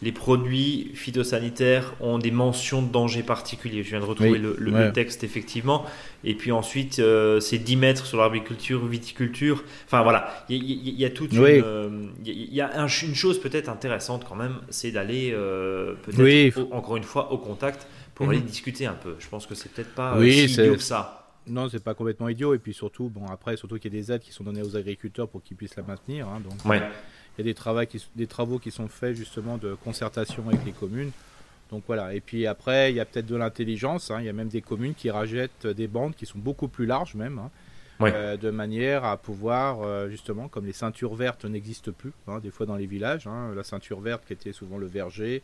[0.02, 3.84] les produits phytosanitaires ont des mentions de danger particulier.
[3.84, 5.86] Je viens de retrouver le, texte effectivement.
[6.24, 9.64] Et puis ensuite, euh, c'est 10 mètres sur l'arboriculture, viticulture.
[9.86, 11.90] Enfin voilà, il y, a toute une, euh,
[12.26, 17.04] il y a une chose peut-être intéressante quand même, c'est d'aller euh, peut-être encore une
[17.04, 18.32] fois au contact pour mhm.
[18.34, 19.16] aller discuter un peu.
[19.20, 21.16] Je pense que c'est peut-être pas si idiot que ça.
[21.48, 22.54] Non, c'est pas complètement idiot.
[22.54, 24.78] Et puis surtout, bon après, surtout qu'il y a des aides qui sont données aux
[24.78, 26.28] agriculteurs pour qu'ils puissent la maintenir.
[26.28, 26.82] Hein, donc, ouais
[27.40, 30.66] il y a des travaux, qui, des travaux qui sont faits justement de concertation avec
[30.66, 31.12] les communes.
[31.72, 34.18] Donc voilà, et puis après, il y a peut-être de l'intelligence, hein.
[34.20, 37.16] il y a même des communes qui rachètent des bandes qui sont beaucoup plus larges
[37.16, 37.50] même, hein.
[38.02, 42.50] euh, de manière à pouvoir, euh, justement, comme les ceintures vertes n'existent plus, hein, des
[42.50, 45.42] fois dans les villages, la ceinture verte qui était souvent le verger,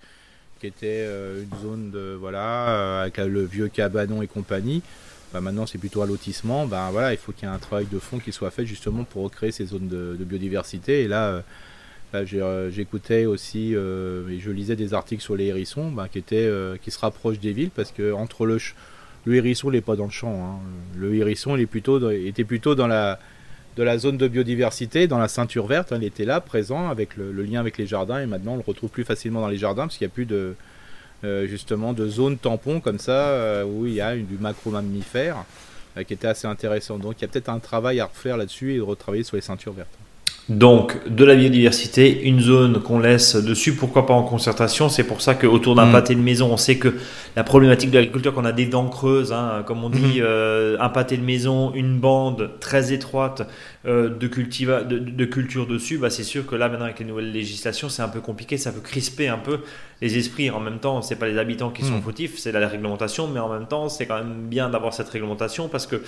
[0.60, 4.82] qui était une zone de voilà avec le vieux cabanon et compagnie.
[5.32, 6.66] Bah, maintenant c'est plutôt un lotissement.
[6.66, 9.04] Ben voilà, il faut qu'il y ait un travail de fond qui soit fait justement
[9.04, 11.04] pour recréer ces zones de, biodiversité.
[11.04, 11.44] Et là,
[12.24, 16.50] j'écoutais aussi et je lisais des articles sur les hérissons qui étaient
[16.82, 18.58] qui se rapprochent des villes parce que entre le
[19.26, 20.34] le hérisson n'est pas dans le champ.
[20.34, 20.60] Hein.
[20.96, 25.92] Le hérisson était plutôt dans la zone de biodiversité, dans la ceinture verte.
[25.92, 28.64] Hein, il était là, présent, avec le, lien avec les jardins, et maintenant on le
[28.66, 30.56] retrouve plus facilement dans les jardins parce qu'il n'y a plus de
[31.24, 35.46] euh, justement zones tampons comme ça euh, où il y a du macro mammifère
[35.98, 37.00] euh, qui était assez intéressant.
[37.00, 39.42] Donc il y a peut-être un travail à refaire là-dessus et de retravailler sur les
[39.42, 39.98] ceintures vertes.
[40.48, 44.90] Donc, de la biodiversité, une zone qu'on laisse dessus, pourquoi pas en concertation.
[44.90, 45.92] C'est pour ça qu'autour d'un mm.
[45.92, 46.94] pâté de maison, on sait que
[47.36, 50.24] la problématique de l'agriculture, qu'on a des dents creuses, hein, comme on dit, mm.
[50.24, 53.48] euh, un pâté de maison, une bande très étroite
[53.88, 57.32] euh, de, cultiva, de, culture dessus, bah, c'est sûr que là, maintenant, avec les nouvelles
[57.32, 59.60] législations, c'est un peu compliqué, ça peut crisper un peu
[60.02, 60.50] les esprits.
[60.50, 62.02] En même temps, c'est pas les habitants qui sont mm.
[62.02, 65.68] fautifs, c'est la réglementation, mais en même temps, c'est quand même bien d'avoir cette réglementation
[65.68, 66.02] parce que,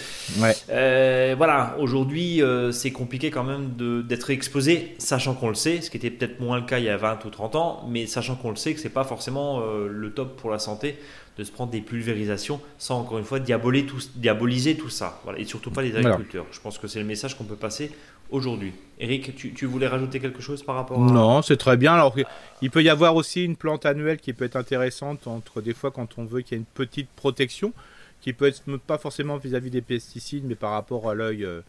[0.69, 5.97] euh, voilà, aujourd'hui, c'est compliqué quand même d'être exposé, sachant qu'on le sait, ce qui
[5.97, 8.49] était peut-être moins le cas il y a 20 ou 30 ans, mais sachant qu'on
[8.49, 10.97] le sait que c'est pas forcément euh, le top pour la santé
[11.37, 15.71] de se prendre des pulvérisations sans encore une fois diaboliser tout ça, voilà, et surtout
[15.71, 16.45] pas les agriculteurs.
[16.51, 17.91] Je pense que c'est le message qu'on peut passer
[18.29, 18.73] aujourd'hui.
[18.99, 21.11] Eric, tu, voulais rajouter quelque chose par rapport à...
[21.11, 21.93] Non, c'est très bien.
[21.93, 22.15] Alors,
[22.61, 25.91] il peut y avoir aussi une plante annuelle qui peut être intéressante entre des fois
[25.91, 27.73] quand on veut qu'il y ait une petite protection,
[28.21, 31.45] qui peut être pas forcément vis-à-vis des pesticides, mais par rapport à l'œil.
[31.45, 31.61] Euh,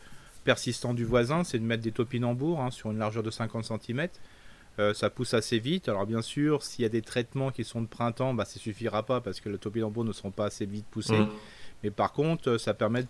[0.48, 4.08] persistant du voisin, c'est de mettre des topinambours hein, sur une largeur de 50 cm.
[4.78, 5.88] Euh, ça pousse assez vite.
[5.88, 9.02] Alors bien sûr, s'il y a des traitements qui sont de printemps, bah, ça suffira
[9.04, 11.18] pas parce que le topinambour ne seront pas assez vite poussés.
[11.18, 11.28] Mmh.
[11.82, 13.04] Mais par contre, ça permet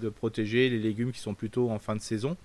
[0.00, 2.36] de, protéger les légumes qui sont plutôt en fin de saison.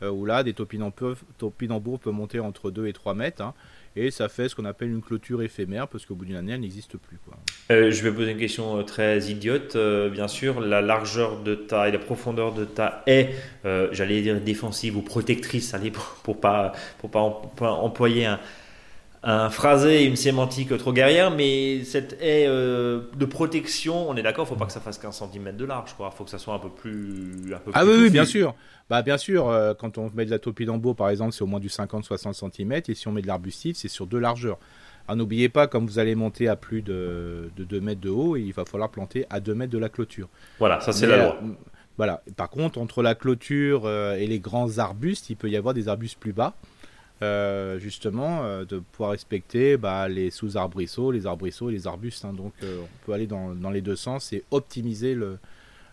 [0.00, 3.42] Euh, où là, des topinambours peuvent monter entre 2 et 3 mètres.
[3.42, 3.54] Hein
[3.96, 6.60] et ça fait ce qu'on appelle une clôture éphémère parce qu'au bout d'une année elle
[6.60, 7.18] n'existe plus.
[7.70, 9.76] Euh, je vais poser une question euh, très idiote.
[9.76, 13.34] Euh, bien sûr, la largeur de ta et la profondeur de ta haie,
[13.92, 17.20] j'allais dire défensive ou protectrice, pour, pour pas pour pas
[17.70, 18.40] employer un,
[19.22, 24.22] un phrasé et une sémantique trop guerrière, mais cette haie euh, de protection, on est
[24.22, 26.30] d'accord, il ne faut pas que ça fasse 15 cm de large, il faut que
[26.30, 27.52] ça soit un peu plus.
[27.74, 28.54] ah oui, bien sûr.
[28.88, 31.60] Bah bien sûr, euh, quand on met de la topinambour par exemple, c'est au moins
[31.60, 34.58] du 50-60 cm, et si on met de l'arbustif, c'est sur deux largeurs.
[35.06, 38.36] Alors n'oubliez pas, comme vous allez monter à plus de, de 2 mètres de haut,
[38.36, 40.28] il va falloir planter à 2 mètres de la clôture.
[40.58, 41.38] Voilà, ça c'est la loi.
[41.42, 41.48] Euh,
[41.96, 42.22] voilà.
[42.36, 46.18] Par contre, entre la clôture et les grands arbustes, il peut y avoir des arbustes
[46.18, 46.54] plus bas.
[47.20, 52.24] Euh, justement, euh, de pouvoir respecter bah, les sous-arbrisseaux, les arbrisseaux et les arbustes.
[52.24, 52.32] Hein.
[52.32, 55.40] donc, euh, on peut aller dans, dans, les deux sens et optimiser le,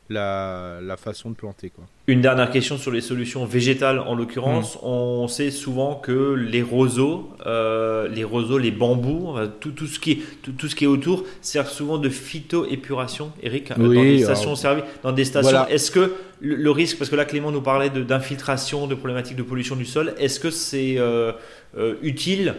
[0.09, 1.69] la, la, façon de planter.
[1.69, 1.85] Quoi.
[2.07, 4.75] Une dernière question sur les solutions végétales en l'occurrence.
[4.75, 4.87] Hmm.
[4.87, 10.11] On sait souvent que les roseaux, euh, les roseaux, les bambous, tout, tout, ce qui
[10.11, 14.53] est, tout, tout, ce qui est autour servent souvent de phytoépuration, Eric, dans des stations
[15.03, 15.67] Dans des stations.
[15.67, 19.75] Est-ce que le, risque, parce que là Clément nous parlait d'infiltration, de, problématiques de pollution
[19.75, 21.31] du sol, est-ce que c'est euh,
[21.77, 22.55] euh, utile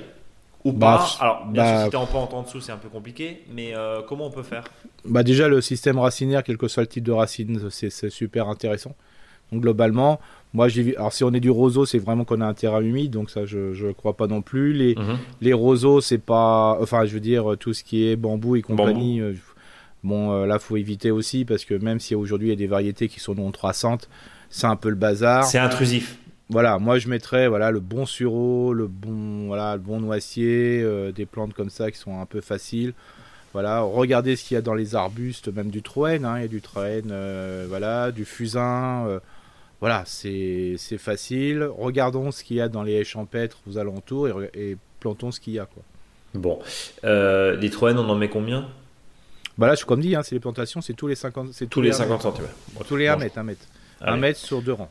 [0.66, 2.88] ou bah, pas Alors, bien sûr, si tu en pente en dessous, c'est un peu
[2.88, 3.74] compliqué, mais
[4.08, 4.64] comment on peut faire?
[5.04, 8.94] Bah Déjà, le système racinaire, quel que soit le type de racine, c'est super intéressant.
[9.52, 10.20] Donc globalement,
[10.54, 13.12] moi j'ai alors si on est du roseau, c'est vraiment qu'on a un terrain humide,
[13.12, 14.72] donc ça je ne crois pas non plus.
[14.72, 15.18] Les, mhm.
[15.40, 19.20] les roseaux, c'est pas, enfin je veux dire tout ce qui est bambou et compagnie.
[19.20, 19.34] Euh,
[20.02, 22.66] bon euh, là faut éviter aussi parce que même si aujourd'hui il y a des
[22.66, 24.08] variétés qui sont non traçantes,
[24.50, 25.44] c'est un peu le bazar.
[25.44, 26.18] C'est intrusif.
[26.48, 31.10] Voilà, moi je mettrais voilà le bon sureau, le bon voilà le bon noisier, euh,
[31.10, 32.94] des plantes comme ça qui sont un peu faciles.
[33.52, 36.44] Voilà, regardez ce qu'il y a dans les arbustes, même du troène, hein, il y
[36.44, 37.12] a du troène,
[37.68, 39.20] voilà, du fusain,
[39.80, 41.68] voilà, c'est facile.
[41.78, 45.52] Regardons ce qu'il y a dans les haies champêtres aux alentours et, plantons ce qu'il
[45.52, 45.66] y a.
[45.66, 45.82] Quoi.
[46.34, 46.58] Bon.
[47.04, 48.68] Euh, les troènes, on en met combien?
[49.58, 51.82] Bah là, je, comme dit, hein, c'est les plantations, c'est tous les 50 Tous, tous
[51.82, 52.48] les 50 cm.
[52.86, 53.66] tous les 1 mètre, 1 mètre.
[54.00, 54.90] 1 mètre sur deux rangs.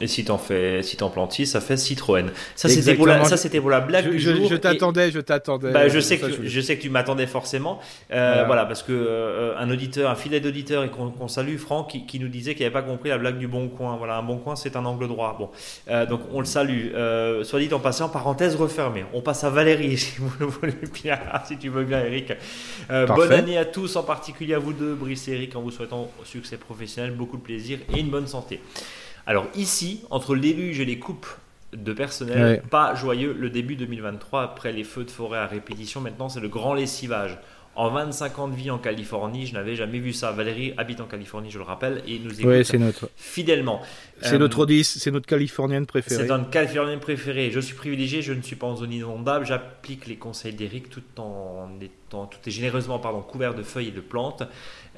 [0.00, 2.30] Et si t'en fais, si t'en plantes ça fait Citroën.
[2.54, 4.48] Ça c'était pour la, ça c'était pour la blague je, du jour.
[4.48, 5.72] Je t'attendais, je t'attendais.
[5.72, 7.80] Bah, je sais que je sais que tu m'attendais forcément.
[8.12, 8.64] Euh, voilà.
[8.64, 12.54] parce que euh, un auditeur, un filet d'auditeur et qu'on salue, Franck, qui, nous disait
[12.54, 13.96] qu'il n'avait pas compris la blague du bon coin.
[13.96, 15.36] Voilà, un bon coin, c'est un angle droit.
[15.38, 15.50] Bon,
[15.90, 16.92] euh, donc on le salue.
[17.44, 19.04] soit dit en passant, parenthèse refermée.
[19.12, 22.32] On passe à Valérie, si vous le voulez bien, si tu veux bien, Eric.
[22.88, 26.10] bonne année à tous, en particulier à vous deux, Brice et Eric, en vous souhaitant
[26.24, 28.60] succès professionnel, beaucoup de plaisir et une bonne santé.
[29.28, 31.26] Alors ici, entre le déluge et les coupes
[31.74, 36.00] de personnel, pas joyeux le début 2023 après les feux de forêt à répétition.
[36.00, 37.36] Maintenant, c'est le grand lessivage.
[37.78, 40.32] En 25 ans de vie en Californie, je n'avais jamais vu ça.
[40.32, 43.08] Valérie habite en Californie, je le rappelle, et nous écoute notre...
[43.14, 43.80] fidèlement.
[44.20, 46.22] C'est euh, notre 10, c'est notre Californienne préférée.
[46.22, 47.52] C'est notre Californienne préférée.
[47.52, 51.02] Je suis privilégié, je ne suis pas en zone inondable, j'applique les conseils d'Eric tout
[51.20, 51.68] en
[52.10, 54.42] tout est généreusement pardon, couvert de feuilles et de plantes.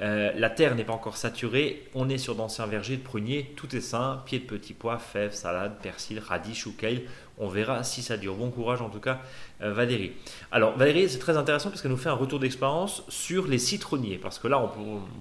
[0.00, 1.88] Euh, la terre n'est pas encore saturée.
[1.94, 3.52] On est sur d'anciens vergers de pruniers.
[3.56, 4.22] Tout est sain.
[4.26, 7.02] Pieds de petits pois, fèves, salades, persil, radis, chou kale.
[7.42, 8.34] On verra si ça dure.
[8.34, 9.22] Bon courage en tout cas,
[9.62, 10.12] euh, Valérie.
[10.52, 14.18] Alors Valérie, c'est très intéressant parce qu'elle nous fait un retour d'expérience sur les citronniers.
[14.18, 14.70] Parce que là,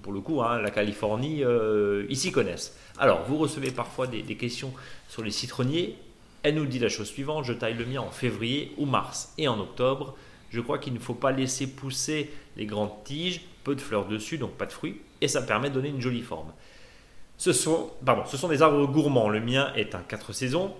[0.03, 2.77] pour, le coup, hein, la Californie, euh, ils s'y connaissent.
[2.99, 4.73] Alors, vous recevez parfois des, questions
[5.07, 5.95] sur les citronniers.
[6.43, 9.47] Elle nous dit la chose suivante, je taille le mien en février ou mars et
[9.47, 10.15] en octobre.
[10.49, 14.37] Je crois qu'il ne faut pas laisser pousser les grandes tiges, peu de fleurs dessus,
[14.37, 16.51] donc pas de fruits, et ça permet de donner une jolie forme.
[17.37, 17.91] Ce sont,
[18.25, 19.29] ce sont des arbres gourmands.
[19.29, 20.73] Le mien est un 4 saisons.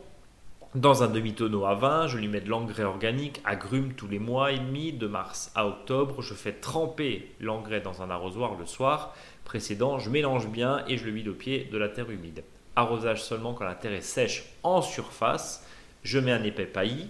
[0.75, 4.51] Dans un demi-tonneau à 20, je lui mets de l'engrais organique, agrumes tous les mois
[4.51, 6.21] et demi, de mars à octobre.
[6.21, 11.05] Je fais tremper l'engrais dans un arrosoir le soir précédent, je mélange bien et je
[11.05, 12.43] le vide au pied de la terre humide.
[12.75, 15.65] Arrosage seulement quand la terre est sèche en surface.
[16.03, 17.09] Je mets un épais paillis,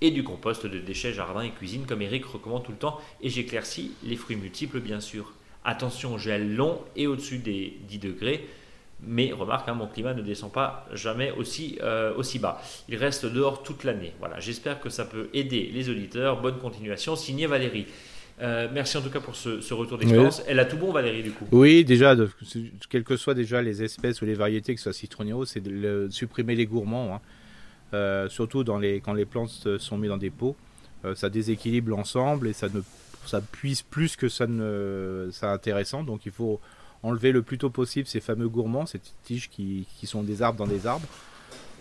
[0.00, 3.28] et du compost de déchets jardin et cuisine comme Eric recommande tout le temps et
[3.28, 5.32] j'éclaircis les fruits multiples bien sûr.
[5.64, 8.48] Attention gel long et au-dessus des 10 degrés
[9.06, 12.60] mais remarque, hein, mon climat ne descend pas jamais aussi, euh, aussi bas.
[12.88, 14.12] Il reste dehors toute l'année.
[14.18, 16.40] Voilà, j'espère que ça peut aider les auditeurs.
[16.40, 17.16] Bonne continuation.
[17.16, 17.86] Signé Valérie.
[18.42, 20.42] Euh, merci en tout cas pour ce, retour d'expérience.
[20.46, 21.46] Elle a tout bon, Valérie, du coup.
[21.52, 22.28] Oui, déjà, de,
[22.88, 26.08] quelles que soient déjà les espèces ou les variétés, que ce soit citronnier c'est de
[26.10, 27.14] supprimer les gourmands.
[27.14, 27.20] Hein.
[27.92, 30.56] Euh, surtout dans les, quand les plantes sont mises dans des pots.
[31.04, 32.82] Euh, ça déséquilibre l'ensemble et ça ne
[33.26, 36.02] ça puise plus que ça ne ça intéressant.
[36.02, 36.60] Donc il faut
[37.02, 40.58] enlever le plus tôt possible ces fameux gourmands, ces tiges qui, qui sont des arbres
[40.58, 41.06] dans des arbres.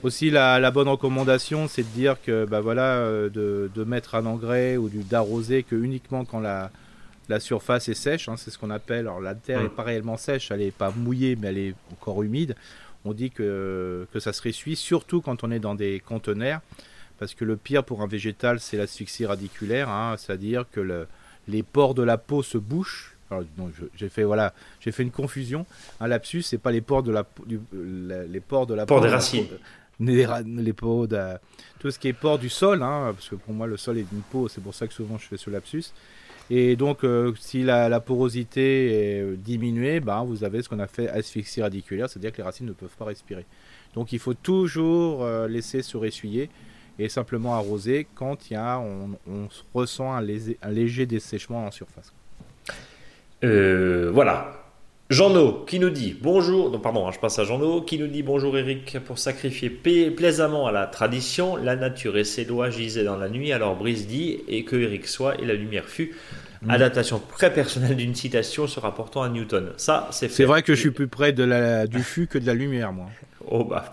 [0.01, 4.15] Aussi la, la bonne recommandation, c'est de dire que bah voilà euh, de, de, mettre
[4.15, 6.71] un engrais ou d'arroser que uniquement quand la,
[7.27, 8.29] la surface est sèche.
[8.29, 9.07] Hein, c'est ce qu'on appelle.
[9.07, 9.75] Alors la terre n'est mmh.
[9.75, 12.55] pas réellement sèche, elle n'est pas mouillée, mais elle est encore humide
[13.05, 16.61] on dit que, que ça se ressuit, surtout quand on est dans des conteneurs,
[17.17, 21.07] parce que le pire pour un végétal, c'est l'asphyxie radiculaire, hein, c'est-à-dire que
[21.47, 23.15] les pores de la peau se bouchent.
[23.95, 25.65] J'ai fait voilà, j'ai fait une confusion.
[25.99, 29.47] Un lapsus, c'est pas les pores de la, les pores de la pores des racines.
[30.01, 31.37] Les, les de,
[31.79, 34.05] tout ce qui est pores du sol, hein, parce que pour moi le sol est
[34.13, 35.91] une peau, c'est pour ça que souvent je fais ce lapsus.
[36.49, 41.07] Et donc, euh, si la, porosité est diminuée, ben, vous avez ce qu'on a fait
[41.07, 43.45] asphyxie radiculaire, c'est-à-dire que les racines ne peuvent pas respirer.
[43.93, 46.49] Donc, il faut toujours euh, laisser se ressuyer
[46.97, 49.17] et simplement arroser quand il y a, on,
[49.73, 52.13] ressent un, léger, dessèchement en surface.
[53.43, 54.55] Euh, voilà.
[55.09, 58.21] Jean-No qui nous dit bonjour, non pardon, hein, je passe à Jean-No qui nous dit
[58.21, 63.17] bonjour Eric, pour sacrifier plaisamment à la tradition, la nature et ses lois gisaient dans
[63.17, 66.15] la nuit, alors Brice dit et que Eric soit et la lumière fut.
[66.61, 66.69] Mm.
[66.69, 69.71] Adaptation très personnelle d'une citation se rapportant à Newton.
[69.77, 72.45] Ça, c'est C'est vrai que je suis plus près de la, du fût que de
[72.45, 73.07] la lumière, moi.
[73.51, 73.91] Oh bah,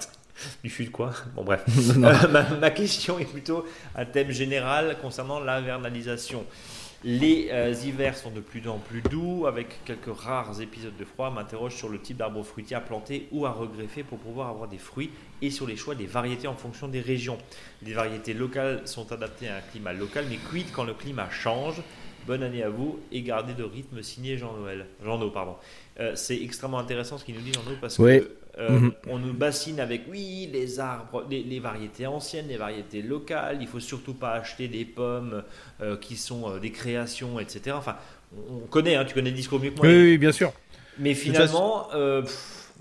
[0.62, 1.12] du fût de quoi?
[1.34, 1.64] Bon bref.
[1.96, 6.44] Euh, ma, ma, question est plutôt un thème général concernant l'invernalisation.
[7.08, 11.30] Les euh, hivers sont de plus en plus doux, avec quelques rares épisodes de froid.
[11.30, 14.76] M'interroge sur le type d'arbre fruitier à planter ou à regreffer pour pouvoir avoir des
[14.76, 17.38] fruits et sur les choix des variétés en fonction des régions.
[17.84, 21.80] Les variétés locales sont adaptées à un climat local, mais quid quand le climat change
[22.26, 24.86] Bonne année à vous et gardez de rythme signé Jean-Noël.
[25.04, 25.54] Jean-No, pardon.
[26.00, 28.92] Euh, c'est extrêmement intéressant ce qu'il nous dit Jean-No parce que euh, mhm.
[29.08, 33.58] On nous bassine avec, oui, les arbres, les, variétés anciennes, les variétés locales.
[33.60, 35.42] Il faut surtout pas acheter des pommes
[35.82, 37.76] euh, qui sont euh, des créations, etc.
[37.78, 37.96] Enfin,
[38.50, 39.86] on, connaît, hein, tu connais le discours mieux que moi.
[39.86, 40.52] Oui, bien sûr.
[40.98, 41.88] Mais finalement,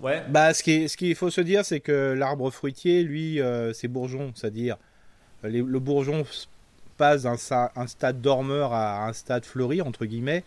[0.01, 0.23] ouais.
[0.29, 3.41] Bah, ce qu'il ce faut se dire, c'est que l'arbre fruitier, lui,
[3.73, 4.77] c'est bourgeon, c'est-à-dire
[5.43, 6.25] le bourgeon
[6.97, 7.35] passe d'un
[7.75, 10.45] un stade dormeur à un stade fleuri, entre guillemets.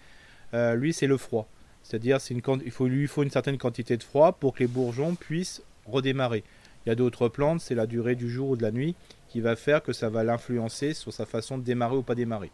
[0.55, 1.47] lui, c'est le froid.
[1.88, 5.62] C'est-à-dire qu'il faut, lui faut une certaine quantité de froid pour que les bourgeons puissent
[5.87, 6.44] redémarrer.
[6.85, 8.94] Il y a d'autres plantes, c'est la durée du jour ou de la nuit
[9.31, 12.51] qui va faire que ça va l'influencer sur sa façon de démarrer ou pas démarrer.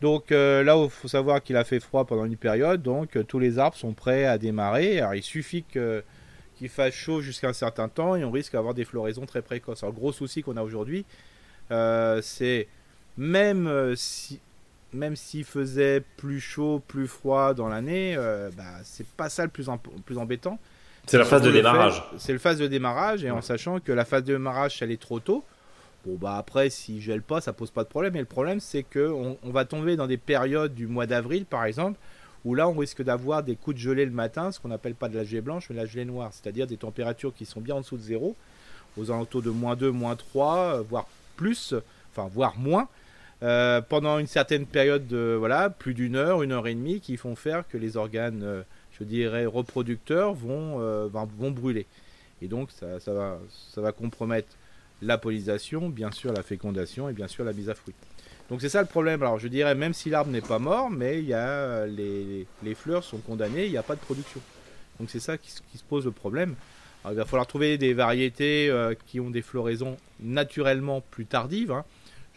[0.00, 3.22] Donc euh, là, il faut savoir qu'il a fait froid pendant une période, donc euh,
[3.22, 4.98] tous les arbres sont prêts à démarrer.
[4.98, 8.84] Alors il suffit qu'il fasse chaud jusqu'à un certain temps et on risque d'avoir des
[8.84, 9.84] floraisons très précoces.
[9.84, 11.04] Alors le gros souci qu'on a aujourd'hui,
[11.70, 12.66] euh, c'est
[13.16, 14.40] même si
[14.92, 19.50] même s'il faisait plus chaud, plus froid dans l'année, euh, bah, c'est pas ça le
[19.50, 19.66] plus,
[20.04, 20.58] plus embêtant.
[21.06, 22.02] C'est la phase de démarrage.
[22.18, 25.00] C'est le phase de démarrage, et en sachant que la phase de démarrage, elle est
[25.00, 25.44] trop tôt.
[26.06, 28.14] Bon, bah après, si gèle pas, ça pose pas de problème.
[28.14, 31.64] Mais le problème, c'est qu'on on va tomber dans des périodes du mois d'avril, par
[31.64, 31.98] exemple,
[32.44, 35.08] où là, on risque d'avoir des coups de gelée le matin, ce qu'on appelle pas
[35.08, 37.74] de la gelée blanche, mais de la gelée noire, c'est-à-dire des températures qui sont bien
[37.74, 38.34] en dessous de zéro,
[38.96, 41.74] aux alentours de moins 2, moins 3, euh, voire plus,
[42.12, 42.88] enfin, voire moins.
[43.42, 47.16] Euh, pendant une certaine période de voilà plus d'une heure, une heure et demie, qui
[47.16, 48.62] font faire que les organes, euh,
[48.98, 51.86] je dirais, reproducteurs vont, euh, vont brûler.
[52.42, 53.38] Et donc ça, va,
[53.72, 54.48] ça va compromettre
[55.00, 57.94] la pollinisation, bien sûr la fécondation et bien sûr la mise à fruit.
[58.50, 59.22] Donc c'est ça le problème.
[59.22, 62.74] Alors je dirais même si l'arbre n'est pas mort, mais il y a les, les,
[62.74, 64.40] fleurs sont condamnées, il n'y a pas de production.
[64.98, 66.56] Donc c'est ça qui, se pose le problème.
[67.04, 68.70] Alors, il va falloir trouver des variétés
[69.06, 71.72] qui ont des floraisons naturellement plus tardives.
[71.72, 71.86] Hein.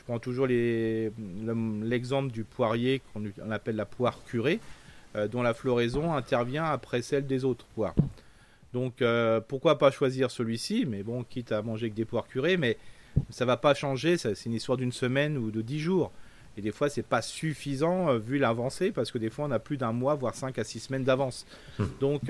[0.04, 4.60] Je prends toujours l'exemple du poirier qu'on appelle la poire curée,
[5.16, 7.96] euh, dont la floraison intervient après celle des autres poires.
[8.74, 12.58] Donc euh, pourquoi pas choisir celui-ci, mais bon, quitte à manger que des poires curées,
[12.58, 12.78] mais
[13.30, 16.12] ça va pas changer, c'est une histoire d'une semaine ou de dix jours.
[16.58, 19.60] Et des fois, c'est pas suffisant euh, vu l'avancée, parce que des fois, on a
[19.60, 21.48] plus d'un mois, voire cinq à six semaines d'avance.
[21.80, 21.86] Hmm.
[22.00, 22.30] Donc,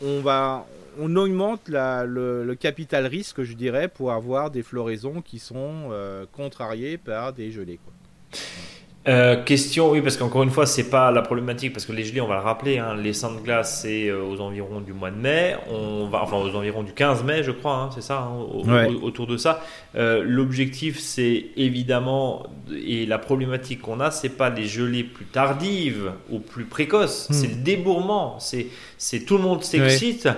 [0.00, 0.66] on va,
[0.98, 5.90] on augmente le, capital risque, je dirais, pour avoir des floraisons qui sont
[6.32, 7.78] contrariées par des gelées.
[7.84, 7.92] Quoi.
[9.06, 12.20] Euh, question, oui, parce qu'encore une fois, c'est pas la problématique, parce que les gelées,
[12.20, 15.10] on va le rappeler, hein, les sangs de glace, c'est euh, aux environs du mois
[15.10, 18.18] de mai, on va, enfin aux environs du 15 mai, je crois, hein, c'est ça,
[18.18, 18.36] hein,
[19.02, 19.62] autour de ça.
[19.94, 26.12] Euh, l'objectif, c'est évidemment, et la problématique qu'on a, c'est pas les gelées plus tardives
[26.28, 27.32] ou plus précoces, hmm.
[27.32, 30.28] c'est le débourrement, c'est tout le monde s'excite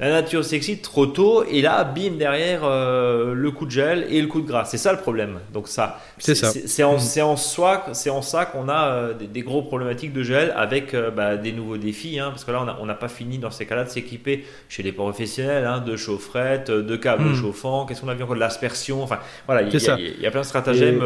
[0.00, 4.22] la nature s'excite trop tôt et là, bim, derrière euh, le coup de gel et
[4.22, 4.64] le coup de gras.
[4.64, 5.40] C'est ça le problème.
[5.52, 6.50] Donc ça, c'est ça.
[6.52, 7.20] C'est en, mm.
[7.22, 11.10] en, soi, c'est en ça qu'on a euh, des, gros problématiques de gel avec euh,
[11.10, 13.84] bah, des nouveaux défis, hein, parce que là, on n'a pas fini dans ces cas-là
[13.84, 17.34] de s'équiper chez les professionnels hein, de chaufferettes, de câbles mm.
[17.34, 17.84] chauffants.
[17.84, 18.36] Qu'est-ce qu'on a vu encore?
[18.36, 19.02] De l'aspersion.
[19.02, 21.04] Enfin, voilà, il y, a plein de stratagèmes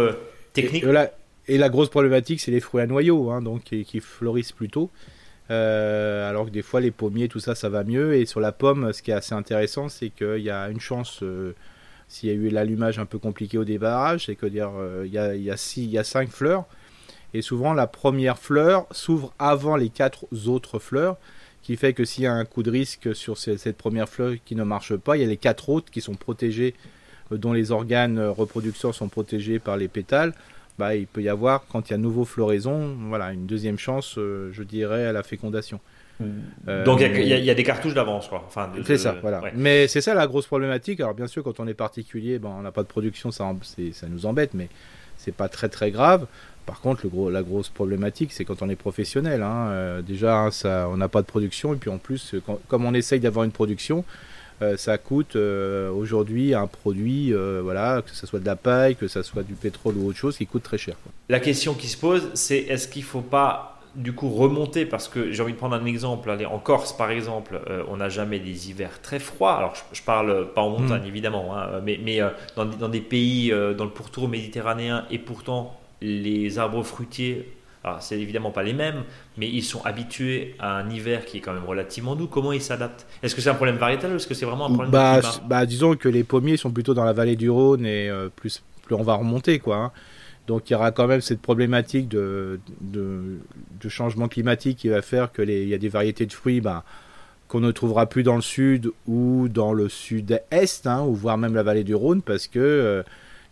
[0.52, 0.84] techniques.
[1.46, 4.68] Et, la, grosse problématique, c'est les fruits à noyaux, hein, donc qui, qui fleurissent plus
[4.68, 4.88] tôt.
[5.50, 8.14] Euh, alors que des fois les pommiers, tout ça, ça va mieux.
[8.14, 11.22] Et sur la pomme, ce qui est assez intéressant, c'est qu'il y a une chance,
[11.22, 11.54] euh,
[12.08, 15.12] s'il y a eu l'allumage un peu compliqué au débarrage, c'est que dire, euh, il,
[15.12, 16.64] y a, y a y a cinq fleurs.
[17.34, 21.16] Et souvent la première fleur s'ouvre avant les quatre autres fleurs,
[21.62, 24.54] qui fait que s'il y a un coup de risque sur cette première fleur qui
[24.54, 26.74] ne marche pas, il y a les quatre autres qui sont protégées,
[27.30, 30.34] dont les organes reproducteurs sont protégés par les pétales
[30.78, 34.16] bah, il peut y avoir, quand il y a nouveau floraison, voilà, une deuxième chance,
[34.18, 35.80] euh, je dirais, à la fécondation.
[36.68, 38.44] Euh, Donc il y, a des cartouches d'avance, quoi.
[38.46, 39.42] Enfin, c'est ça, voilà.
[39.54, 41.00] Mais c'est ça la grosse problématique.
[41.00, 43.52] Alors bien sûr, quand on est particulier, ben, on n'a pas de production, ça,
[43.92, 44.68] ça nous embête, mais
[45.16, 46.26] c'est pas très très grave.
[46.66, 49.42] Par contre, le gros, la grosse problématique, c'est quand on est professionnel.
[49.42, 49.68] Hein.
[49.70, 52.36] Euh, déjà, ça, on n'a pas de production, et puis en plus,
[52.68, 54.04] comme on essaye d'avoir une production,
[54.76, 59.08] ça coûte euh, aujourd'hui un produit, euh, voilà, que ce soit de la paille, que
[59.08, 60.96] ce soit du pétrole ou autre chose, qui coûte très cher.
[61.28, 64.86] La question qui se pose, c'est est-ce qu'il ne faut pas du coup remonter?
[64.86, 66.30] Parce que j'ai envie de prendre un exemple.
[66.30, 69.56] Allez, en Corse, par exemple, on n'a jamais des hivers très froids.
[69.56, 71.08] Alors, je, ne parle pas en montagne, hmm.
[71.08, 72.20] évidemment, hein, mais, mais
[72.56, 77.48] dans, dans, des pays dans le pourtour méditerranéen et pourtant les arbres fruitiers
[77.84, 79.04] alors, c'est évidemment pas les mêmes,
[79.36, 82.26] mais ils sont habitués à un hiver qui est quand même relativement doux.
[82.26, 83.06] Comment ils s'adaptent?
[83.22, 85.66] Est-ce que c'est un problème variétal ou est-ce que c'est vraiment un problème bah, bah,
[85.66, 88.94] Disons que les pommiers sont plutôt dans la vallée du Rhône et euh, plus, plus
[88.94, 89.76] on va remonter, quoi.
[89.76, 89.92] Hein.
[90.46, 93.38] Donc, il y aura quand même cette problématique de, de,
[93.88, 96.84] changement climatique qui va faire qu'il y a des variétés de fruits bah,
[97.48, 101.54] qu'on ne trouvera plus dans le sud ou dans le sud-est, hein, ou voire même
[101.54, 102.58] la vallée du Rhône, parce que.
[102.58, 103.02] Euh,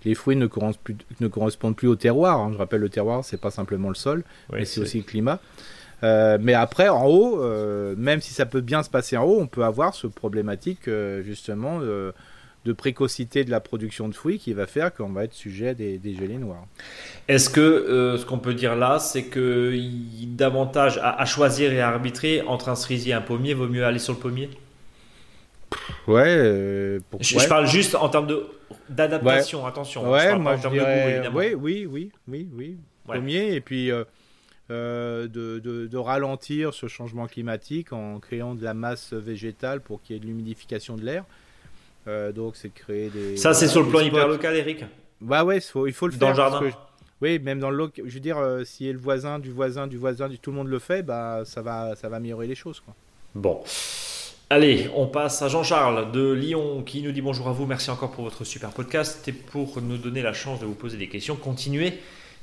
[0.04, 2.40] les fruits ne correspondent plus, au terroir.
[2.40, 2.50] Hein.
[2.52, 5.40] Je rappelle, le terroir, c'est pas simplement le sol, mais c'est aussi le climat.
[6.02, 9.40] Euh, mais après, en haut, euh, même si ça peut bien se passer en haut,
[9.40, 14.52] on peut avoir ce problématique euh, justement de précocité de la production de fruits qui
[14.52, 16.64] va faire qu'on va être sujet à des, gelées noires.
[17.26, 19.76] Est-ce que ce qu'on peut dire là, c'est que
[20.26, 23.98] davantage à, choisir et à arbitrer entre un cerisier et un pommier, vaut mieux aller
[23.98, 24.48] sur le pommier?
[26.06, 27.00] Ouais.
[27.20, 28.44] je, parle juste en termes de
[28.88, 30.10] d'adaptation, attention.
[30.10, 32.76] Ouais, moi je dirais, oui, oui, oui, oui, oui.
[33.04, 34.04] Premier, et puis euh,
[34.70, 40.14] euh, de, de, ralentir ce changement climatique en créant de la masse végétale pour qu'il
[40.14, 41.24] y ait de l'humidification de l'air.
[42.06, 43.36] Euh, donc c'est créer des.
[43.36, 44.84] Ça c'est sur le plan hyper local, Eric?
[45.20, 46.20] Bah ouais, il faut, il faut le faire.
[46.20, 46.70] Dans le jardin.
[47.20, 50.50] oui, même dans le Je veux dire, si le voisin du voisin du voisin, tout
[50.50, 52.94] le monde le fait, bah ça va, ça va améliorer les choses, quoi.
[53.34, 53.62] Bon.
[54.54, 58.10] Allez, on passe à Jean-Charles de Lyon qui nous dit bonjour à vous, merci encore
[58.10, 61.36] pour votre super podcast et pour nous donner la chance de vous poser des questions.
[61.36, 61.94] Continuez,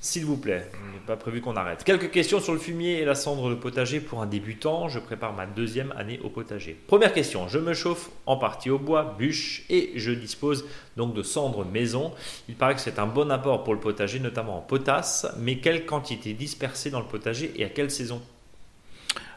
[0.02, 0.72] s'il vous plaît.
[0.74, 1.84] Il n'est pas prévu qu'on arrête.
[1.84, 4.90] Quelques questions sur le fumier et la cendre de potager pour un débutant.
[4.90, 6.76] Je prépare ma deuxième année au potager.
[6.88, 10.66] Première question, je me chauffe en partie au bois, bûche et je dispose
[10.98, 12.12] donc de cendre maison.
[12.48, 15.86] Il paraît que c'est un bon apport pour le potager, notamment en potasse, mais quelle
[15.86, 18.20] quantité dispersée dans le potager et à quelle saison?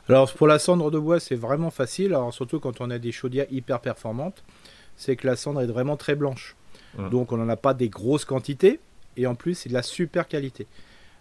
[0.09, 3.13] Alors pour la cendre de bois, c'est vraiment facile, alors surtout quand on a des
[3.13, 4.43] chaudières hyper performantes,
[4.97, 6.57] c'est que la cendre est vraiment très blanche.
[7.11, 8.79] Donc on n'en a pas des grosses quantités,
[9.17, 10.67] et en plus c'est de la super qualité.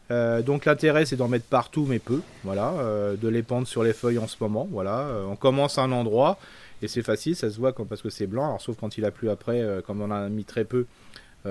[0.10, 3.82] Euh, donc l'intérêt c'est d'en mettre partout mais peu, voilà, euh, de les pendre sur
[3.82, 5.00] les feuilles en ce moment, voilà.
[5.00, 6.38] Euh, on commence à un endroit
[6.82, 9.12] et c'est facile, ça se voit parce que c'est blanc, alors sauf quand il a
[9.12, 10.88] plu après, comme on en a mis très peu,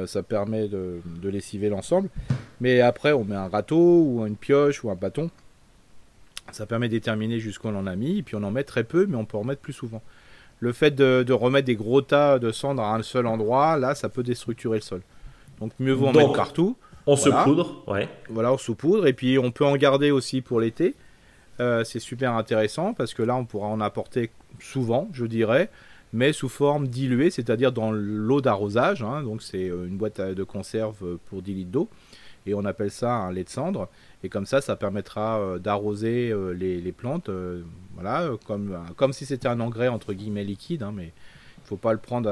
[0.06, 2.10] ça permet de, lessiver l'ensemble.
[2.60, 5.30] Mais après, on met un râteau ou une pioche ou un bâton.
[6.52, 8.18] Ça permet de déterminer jusqu'où on en a mis.
[8.18, 10.02] Et puis on en met très peu, mais on peut en mettre plus souvent.
[10.60, 14.08] Le fait de, remettre des gros tas de cendres à un seul endroit, là, ça
[14.08, 15.00] peut déstructurer le sol.
[15.58, 16.76] Donc mieux vaut en mettre partout.
[17.06, 18.08] On se poudre, ouais.
[18.28, 19.06] Voilà, on saupoudre.
[19.06, 20.94] Et puis on peut en garder aussi pour l'été.
[21.60, 24.30] Euh, c'est super intéressant parce que là, on pourra en apporter
[24.60, 25.70] souvent, je dirais,
[26.12, 29.02] mais sous forme diluée, c'est-à-dire dans l'eau d'arrosage.
[29.02, 29.22] Hein.
[29.22, 31.88] donc c'est euh, une boîte de conserve pour 10 litres d'eau.
[32.46, 33.88] Et on appelle ça un lait de cendre.
[34.22, 37.30] Et comme ça, ça permettra euh, d'arroser les, plantes,
[37.94, 41.12] voilà, comme, si c'était un engrais entre guillemets liquide, hein, mais
[41.58, 42.30] il ne faut pas le prendre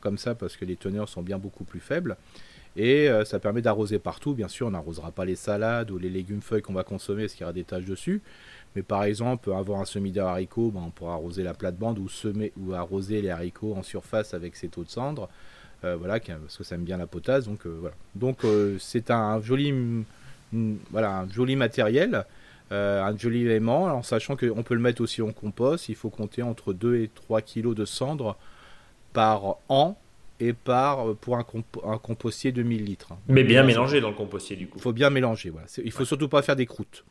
[0.00, 2.16] comme ça parce que les teneurs sont bien beaucoup plus faibles.
[2.76, 4.34] Et ça permet d'arroser partout.
[4.34, 7.32] Bien sûr, on n'arrosera pas les salades ou les légumes feuilles qu'on va consommer parce
[7.32, 8.22] qu'il y aura des taches dessus.
[8.76, 12.08] Mais par exemple, avoir un semis de haricots, ben, on pourra arroser la plate-bande ou,
[12.08, 15.28] semer, ou arroser les haricots en surface avec ces taux de cendre.
[15.84, 17.46] Euh, voilà, parce que ça aime bien la potasse.
[17.46, 17.94] Donc euh, voilà.
[18.14, 19.72] Donc euh, c'est un joli,
[20.90, 22.24] voilà, un joli matériel,
[22.70, 25.88] un joli élément, en sachant qu'on peut le mettre aussi en compost.
[25.88, 28.36] Il faut compter entre 2 et 3 kg de cendre
[29.12, 29.96] par an
[30.40, 31.46] et par pour un,
[31.84, 33.12] un compostier de 1000 litres.
[33.28, 34.78] Mais bien mélangé dans le compostier du coup.
[34.78, 35.50] Il faut bien mélanger.
[35.50, 35.66] Voilà.
[35.82, 37.04] Il faut surtout pas faire des croûtes.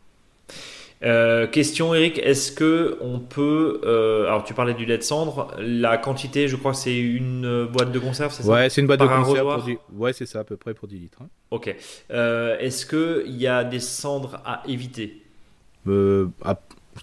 [1.04, 5.54] Euh, question Eric, est-ce que on peut, euh, alors tu parlais du lait de cendre,
[5.60, 8.88] la quantité, je crois que c'est une boîte de conserve, c'est ça Ouais, c'est une
[8.88, 9.64] boîte de conserve.
[9.64, 11.20] Pour Ouais, c'est ça, à peu près pour 10 litres.
[11.22, 11.28] Hein.
[11.52, 11.76] Ok.
[12.12, 15.22] Euh, est-ce qu'il y a des cendres à éviter?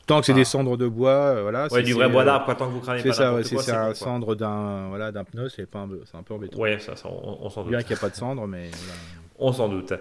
[0.07, 0.45] Tant que c'est des ah.
[0.45, 1.69] cendres de bois, voilà.
[1.71, 3.13] Ouais, du vrai bois d'arbre, tant que vous cramez pas.
[3.43, 6.59] C'est ça, c'est un cendre d'un voilà, d'un pneu, c'est un, un peu embêtant.
[6.59, 7.71] Ouais, ça, on, s'en doute.
[7.71, 8.71] Bien qu'il n'y a pas de cendre, mais.
[9.39, 9.93] On s'en doute.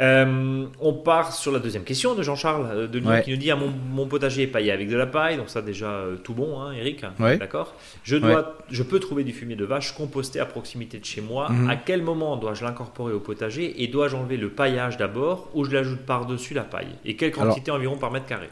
[0.00, 3.50] Euh, on part sur la deuxième question de Jean-Charles euh, de Lyon qui nous dit
[3.50, 6.60] ah, mon, potager est paillé avec de la paille, donc ça déjà euh, tout bon,
[6.60, 7.04] hein, Eric.
[7.18, 7.74] D'accord.
[8.02, 11.50] Je dois, je peux trouver du fumier de vache composté à proximité de chez moi.
[11.50, 11.68] Mhm.
[11.68, 15.70] À quel moment dois-je l'incorporer au potager et dois-je enlever le paillage d'abord ou je
[15.70, 16.88] l'ajoute par dessus la paille?
[17.04, 18.48] Et quelle quantité environ par mètre carré?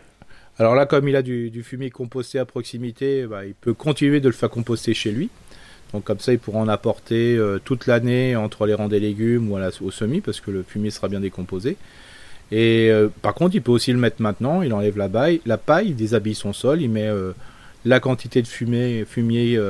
[0.59, 4.29] Alors là, comme il a du, fumier composté à proximité, bah, il peut continuer de
[4.29, 5.31] le faire composter chez lui.
[5.93, 9.51] Donc comme ça, il pourra en apporter euh, toute l'année entre les rangs des légumes
[9.51, 11.77] ou au semis, parce que le fumier sera bien décomposé.
[12.53, 14.63] Et euh, par contre, il peut aussi le mettre maintenant.
[14.63, 17.33] Il enlève la paille, la paille, il déshabille son sol, il met euh,
[17.85, 19.05] la quantité de fumier,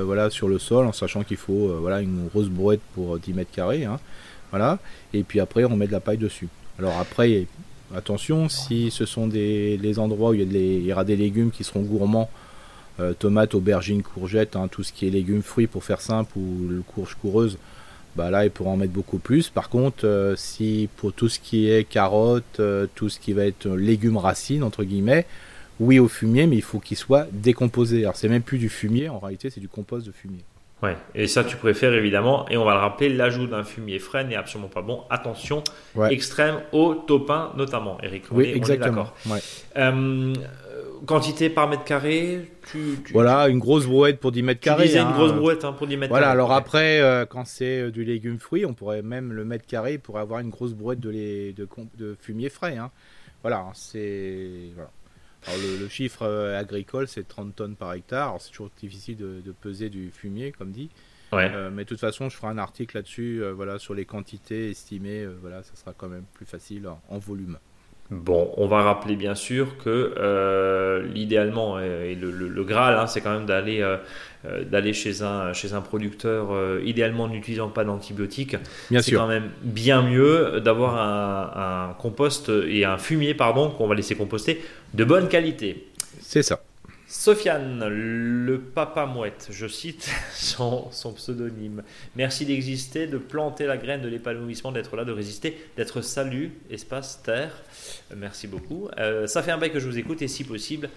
[0.05, 3.53] voilà, sur le sol, en sachant qu'il faut voilà, une grosse brouette pour 10 mètres
[3.53, 3.85] carrés.
[3.85, 4.01] Hein,
[4.51, 4.79] voilà.
[5.14, 6.49] Et puis après, on met de la paille dessus.
[6.79, 7.47] Alors après,
[7.95, 11.83] attention, si ce sont des les endroits où il y aura des légumes qui seront
[11.83, 12.29] gourmands,
[13.01, 16.83] euh, tomates, aubergines, courgettes, hein, tout ce qui est légumes, fruits pour faire simple ou
[16.87, 17.59] courge coureuse,
[18.17, 19.49] bah là il pourra en mettre beaucoup plus.
[19.49, 23.45] Par contre, euh, si pour tout ce qui est carottes, euh, tout ce qui va
[23.45, 25.27] être légumes racines entre guillemets,
[25.79, 28.01] oui au fumier, mais il faut qu'il soit décomposé.
[28.01, 30.41] Alors c'est même plus du fumier, en réalité c'est du compost de fumier.
[30.83, 34.24] Ouais, et ça tu préfères évidemment, et on va le rappeler, l'ajout d'un fumier frais
[34.24, 35.05] n'est absolument pas bon.
[35.11, 35.62] Attention,
[36.11, 38.24] extrême au topin notamment, Eric.
[38.31, 39.09] oui, exactement.
[39.28, 39.41] Ouais
[41.07, 42.49] quantité par mètre carré
[43.12, 44.85] Voilà, une grosse brouette pour 10 mètres carrés.
[44.85, 47.83] Tu disais une grosse brouette hein, pour 10 mètres voilà, alors après, euh, quand c'est
[47.83, 51.01] euh, du légume fruit, on pourrait même le mètre carré pourrait avoir une grosse brouette
[51.01, 52.76] de, de, fumier frais.
[52.76, 52.91] Hein.
[53.43, 54.70] Voilà, c'est.
[55.49, 58.36] Le, chiffre euh, agricole, c'est 30 tonnes par hectare.
[58.41, 60.91] C'est toujours difficile de, peser du fumier, comme dit.
[61.32, 65.26] mais de toute façon, je ferai un article là-dessus, voilà, sur les quantités estimées.
[65.41, 67.59] voilà, ça sera quand même plus facile en volume.
[68.11, 73.33] Bon, on va rappeler bien sûr que euh, l'idéalement et le, Graal, hein, c'est quand
[73.33, 73.99] même d'aller euh,
[74.47, 76.49] euh, d'aller chez un chez un producteur,
[76.85, 78.57] idéalement n'utilisant pas d'antibiotiques.
[79.01, 84.17] C'est quand même bien mieux d'avoir un, compost et un fumier pardon qu'on va laisser
[84.17, 84.61] composter
[84.95, 85.87] de bonne qualité.
[86.21, 86.61] C'est ça.
[87.13, 91.83] Sofiane, le papa mouette, je cite son, pseudonyme.
[92.15, 97.21] Merci d'exister, de planter la graine de l'épanouissement, d'être là, de résister, d'être salut, espace,
[97.25, 97.65] terre.
[98.17, 98.89] Merci beaucoup.
[98.97, 100.89] Euh, ça fait un bail que je vous écoute et si possible,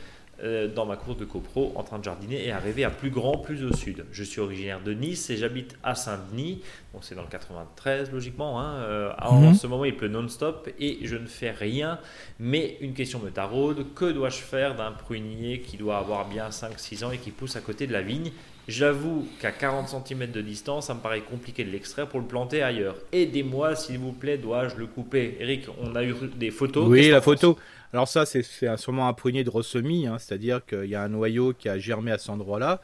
[0.44, 3.38] euh, dans ma course de copro en train de jardiner et arriver à plus grand,
[3.38, 4.06] plus au sud.
[4.12, 6.62] Je suis originaire de Nice et j'habite à Saint-Denis.
[6.94, 8.60] Bon, c'est dans le 93 logiquement.
[8.60, 8.74] Hein.
[8.80, 9.54] Euh, en mhm.
[9.54, 11.98] ce moment, il pleut non-stop et je ne fais rien.
[12.40, 17.06] Mais une question me taraude que dois-je faire d'un prunier qui doit avoir bien 5-6
[17.06, 18.32] ans et qui pousse à côté de la vigne?
[18.68, 22.64] J'avoue qu'à 40 cm de distance, ça me paraît compliqué de l'extraire pour le planter
[22.64, 22.96] ailleurs.
[23.12, 25.36] Aidez-moi, s'il vous plaît, dois-je le couper?
[25.42, 26.88] Eric, on a eu des photos.
[26.88, 27.58] Oui, la photo.
[27.94, 28.44] Alors ça, c'est
[28.78, 32.12] sûrement un prunier de ressemis, hein, c'est-à-dire qu'il y a un noyau qui a germé
[32.12, 32.82] à cet endroit-là.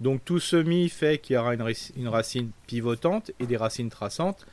[0.00, 4.46] Donc tout semis fait qu'il y aura une, racine pivotante et des racines traçantes.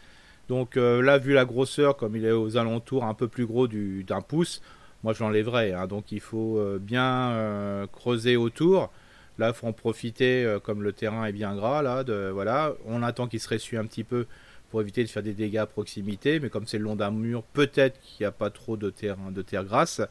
[0.47, 3.67] Donc euh, là, vu la grosseur, comme il est aux alentours un peu plus gros
[3.67, 4.61] d'un pouce,
[5.03, 5.73] moi je l'enlèverai.
[5.73, 5.87] Hein.
[5.87, 8.89] donc il faut euh, bien euh, creuser autour.
[9.37, 11.83] Là, il faut en profiter, comme le terrain est bien gras.
[11.83, 14.25] Là, de, voilà, on attend qu'il se ressuie un petit peu
[14.69, 16.39] pour éviter de faire des dégâts à proximité.
[16.39, 19.17] Mais comme c'est le long d'un mur, peut-être qu'il n'y a pas trop de terre,
[19.31, 20.01] de terre grasse.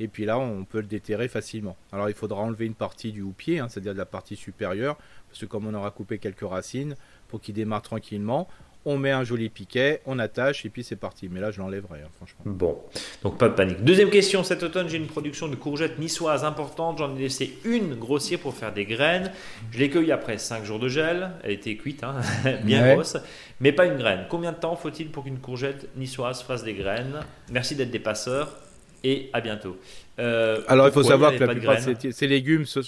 [0.00, 1.76] Et puis là, on peut le déterrer facilement.
[1.92, 4.96] Alors il faudra enlever une partie du houppier, hein, c'est-à-dire de la partie supérieure,
[5.28, 6.96] parce que comme on aura coupé quelques racines,
[7.28, 8.48] pour qu'il démarre tranquillement,
[8.86, 11.28] on met un joli piquet, on attache et puis c'est parti.
[11.30, 12.42] Mais là, je l'enlèverai, hein, franchement.
[12.44, 12.78] Bon,
[13.22, 13.82] donc pas de panique.
[13.82, 16.98] Deuxième question, cet automne, j'ai une production de courgettes niçoises importante.
[16.98, 19.32] J'en ai laissé une grossière pour faire des graines.
[19.70, 21.30] Je l'ai cueillie après 5 jours de gel.
[21.42, 22.16] Elle était cuite, hein,
[22.64, 23.16] bien grosse,
[23.60, 24.26] mais pas une graine.
[24.28, 27.20] Combien de temps faut-il pour qu'une courgette niçoise fasse des graines?
[27.50, 28.56] Merci d'être des passeurs
[29.02, 29.76] et à bientôt.
[30.18, 32.80] Euh, Alors, il faut savoir que la plupart de ces, légumes, ce,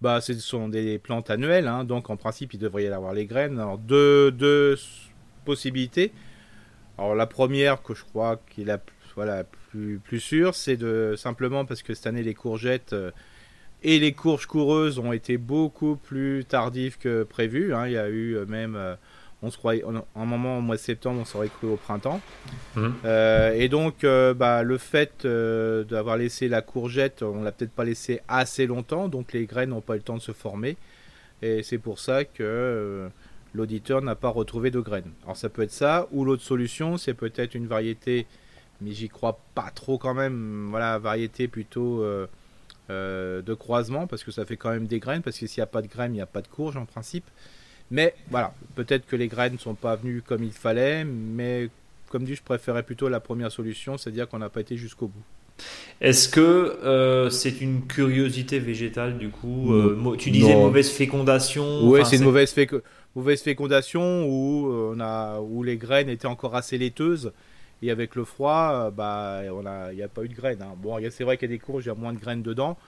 [0.00, 3.26] bah, ce sont des plantes annuelles, hein, donc en principe, il devrait y avoir les
[3.26, 3.58] graines.
[3.58, 4.76] Alors, deux, deux
[5.44, 6.12] possibilités.
[6.98, 8.78] Alors la première que je crois qui est la
[9.14, 13.10] voilà, plus, plus sûre, c'est de simplement parce que cette année les courgettes euh,
[13.82, 17.74] et les courges coureuses ont été beaucoup plus tardives que prévu.
[17.74, 17.86] Hein.
[17.86, 18.94] Il y a eu euh, même, euh,
[19.42, 22.20] on se croyait, un moment au mois de septembre, on s'aurait cru au printemps.
[22.76, 22.88] Mmh.
[23.56, 28.66] et donc, bah, le fait d'avoir laissé la courgette, on l'a peut-être pas laissé assez
[28.66, 30.76] longtemps, donc les graines n'ont pas eu le temps de se former.
[31.42, 33.10] Et c'est pour ça que
[33.54, 35.12] l'auditeur n'a pas retrouvé de graines.
[35.24, 38.26] Alors ça peut être ça, ou l'autre solution, c'est peut-être une variété,
[38.80, 42.26] mais j'y crois pas trop quand même, voilà, variété plutôt euh,
[42.90, 45.64] euh, de croisement, parce que ça fait quand même des graines, parce que s'il n'y
[45.64, 47.24] a pas de graines, il n'y a pas de courge en principe.
[47.90, 51.68] Mais voilà, peut-être que les graines ne sont pas venues comme il fallait, mais
[52.08, 55.22] comme dit, je préférais plutôt la première solution, c'est-à-dire qu'on n'a pas été jusqu'au bout.
[56.00, 59.72] Est-ce que euh, c'est une curiosité végétale du coup
[60.18, 61.88] Tu disais mauvaise fécondation.
[61.88, 66.26] Oui, c'est une mauvaise fécondation mauvaise fécondation où, euh, on a, où les graines étaient
[66.26, 67.32] encore assez laiteuses.
[67.82, 69.42] Et avec le froid, euh, bah,
[69.90, 70.62] il n'y a pas eu de graines.
[70.62, 70.74] Hein.
[70.80, 72.78] Bon, c'est vrai qu'il y a des courges, il y a moins de graines dedans.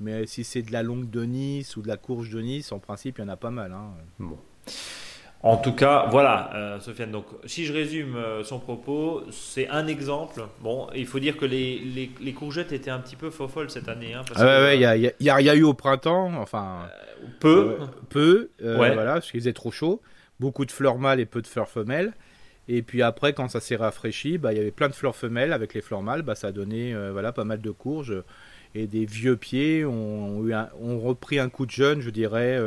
[0.00, 2.78] Mais si c'est de la longue de Nice ou de la courge de Nice, en
[2.78, 3.72] principe, il y en a pas mal.
[3.72, 3.92] Hein.
[4.18, 4.38] Bon.
[5.44, 7.10] En tout cas, voilà, euh, Sofiane.
[7.10, 10.40] Donc, si je résume euh, son propos, c'est un exemple.
[10.60, 14.14] Bon, il faut dire que les, les, courgettes étaient un petit peu folles cette année.
[14.14, 16.88] Hein, ah ouais, il y, a, y, a, eu au printemps, enfin.
[17.22, 17.76] Euh, peu.
[18.08, 20.00] peu, voilà, parce qu'il faisait trop chaud.
[20.38, 22.12] Beaucoup de fleurs mâles et peu de fleurs femelles.
[22.68, 25.52] Et puis après, quand ça s'est rafraîchi, bah, il y avait plein de fleurs femelles
[25.52, 26.22] avec les fleurs mâles.
[26.22, 28.14] Bah, ça a donné voilà, pas mal de courges.
[28.76, 32.60] Et des vieux pieds ont, eu ont repris un coup de jeune, je dirais,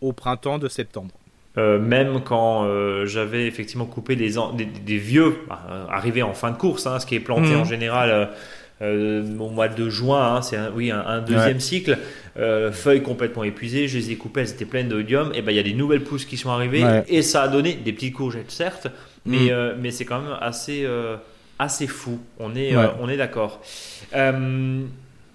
[0.00, 1.14] au printemps de septembre.
[1.58, 4.34] Euh, même quand euh, j'avais effectivement coupé des,
[4.84, 7.60] des, vieux, bah, arrivés en fin de course, hein, ce qui est planté mhm.
[7.60, 8.30] en général
[8.82, 11.96] euh, au mois de juin, hein, c'est un, oui un, deuxième cycle,
[12.72, 15.60] feuilles complètement épuisées, je les ai coupées, elles étaient pleines d'odium, et ben il y
[15.60, 18.88] a des nouvelles pousses qui sont arrivées, et ça a donné des petites courgettes certes,
[19.24, 19.76] mais, mhm.
[19.80, 20.86] mais c'est quand même assez,
[21.58, 23.62] assez fou, on est, on est d'accord.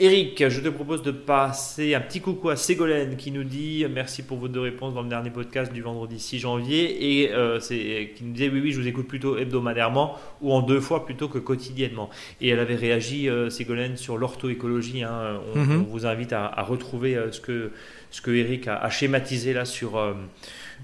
[0.03, 4.23] Eric, je te propose de passer un petit coucou à Ségolène qui nous dit merci
[4.23, 8.11] pour vos deux réponses dans le dernier podcast du vendredi 6 janvier et euh, c'est,
[8.15, 11.27] qui nous disait oui oui je vous écoute plutôt hebdomadairement ou en deux fois plutôt
[11.27, 12.09] que quotidiennement.
[12.41, 15.03] Et elle avait réagi euh, Ségolène sur l'orthoécologie.
[15.03, 15.39] Hein.
[15.53, 15.85] Mhm.
[15.87, 17.71] On, vous invite à, retrouver euh, ce que
[18.09, 20.03] ce que Eric a, schématisé là sur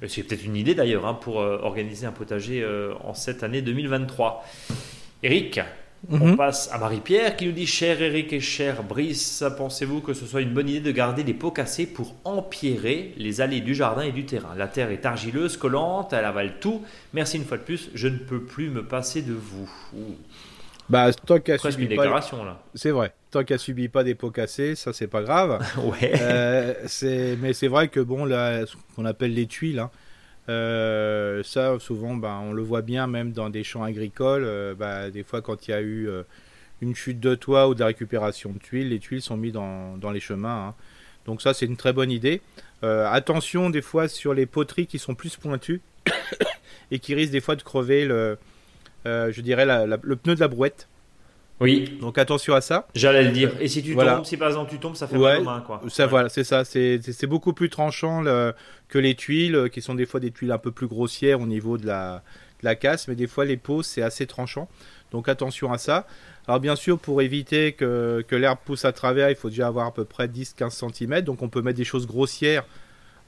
[0.05, 2.63] c'est peut-être une idée d'ailleurs hein, pour organiser un potager
[3.03, 4.45] en cette année 2023.
[5.23, 5.59] Eric,
[6.09, 6.37] on mhm.
[6.37, 10.41] passe à Marie-Pierre qui nous dit Cher Eric et cher Brice, pensez-vous que ce soit
[10.41, 14.11] une bonne idée de garder des pots cassés pour empirer les allées du jardin et
[14.11, 14.53] du terrain?
[14.55, 16.83] La terre est argileuse, collante, elle avale tout.
[17.13, 19.69] Merci une fois de plus, je ne peux plus me passer de vous.
[20.89, 22.61] Bah, tant qu'elle Presque une déclaration là.
[22.73, 23.13] C'est vrai.
[23.31, 25.59] Tant qu'elle subit pas des pots cassés, ça c'est pas grave.
[25.83, 26.13] ouais.
[26.21, 26.73] Euh,
[27.41, 29.91] mais c'est vrai que bon, là, ce qu'on appelle les tuiles, hein,
[30.49, 34.43] euh, ça, souvent, bah, on le voit bien même dans des champs agricoles.
[34.45, 36.23] Euh, bah, des fois, quand il y a eu euh,
[36.81, 40.11] une chute de toit ou de la récupération de tuiles, les tuiles sont mises dans,
[40.11, 40.69] les chemins.
[40.69, 40.75] Hein.
[41.25, 42.41] Donc ça, c'est une très bonne idée.
[42.81, 45.81] attention des fois sur les poteries qui sont plus pointues
[46.91, 48.07] et qui risquent des fois de crever
[49.05, 50.87] je dirais le pneu de la brouette.
[51.59, 51.97] Oui.
[52.01, 52.87] Donc attention à ça.
[52.93, 53.51] J'allais le dire.
[53.59, 55.81] Et si tu tombes, si par exemple tu tombes, ça fait mal aux mains, quoi.
[55.87, 56.63] Ça, voilà, c'est ça.
[56.65, 60.71] C'est beaucoup plus tranchant que les tuiles, qui sont des fois des tuiles un peu
[60.71, 62.23] plus grossières au niveau de la,
[62.61, 64.69] de la casse, mais des fois les peaux c'est assez tranchant.
[65.11, 66.05] Donc attention à ça.
[66.47, 69.87] Alors bien sûr, pour éviter que, que l'herbe pousse à travers, il faut déjà avoir
[69.87, 71.21] à peu près 10-15 cm.
[71.21, 72.63] Donc on peut mettre des choses grossières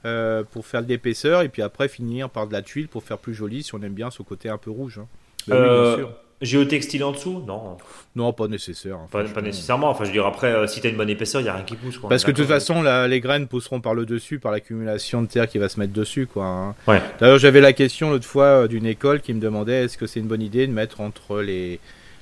[0.06, 3.18] euh, pour faire de l'épaisseur, et puis après finir par de la tuile pour faire
[3.18, 4.98] plus joli si on aime bien ce côté un peu rouge.
[4.98, 5.06] Hein.
[5.50, 6.12] Euh, bien sûr.
[6.40, 7.76] Géotextile en dessous Non.
[8.16, 8.96] Non, pas nécessaire.
[8.96, 9.90] Hein, pas, nécessairement.
[9.90, 11.54] Enfin, je veux dire, après, euh, si tu as une bonne épaisseur, il n'y a
[11.54, 11.98] rien qui pousse.
[11.98, 12.08] Quoi.
[12.08, 15.48] Parce que de toute façon, les graines pousseront par le dessus, par l'accumulation de terre
[15.48, 16.26] qui va se mettre dessus.
[16.26, 16.74] Quoi, hein.
[16.88, 17.02] ouais.
[17.20, 20.20] D'ailleurs, j'avais la question l'autre fois euh, d'une école qui me demandait est-ce que c'est
[20.20, 21.78] une bonne idée de mettre entre les,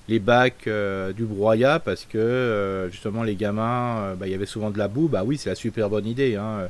[0.09, 4.71] les bacs euh, du broyat parce que justement, les gamins, bah, il y avait souvent
[4.71, 5.07] de la boue.
[5.07, 6.35] Bah oui, c'est la super bonne idée.
[6.35, 6.69] Hein.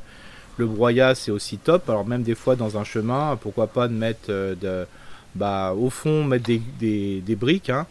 [0.57, 1.89] Le broyat, c'est aussi top.
[1.89, 4.85] Alors, même des fois, dans un chemin, pourquoi pas de mettre de
[5.35, 6.49] bah, au fond, mettre
[6.79, 7.69] des, briques.
[7.69, 7.85] Hein.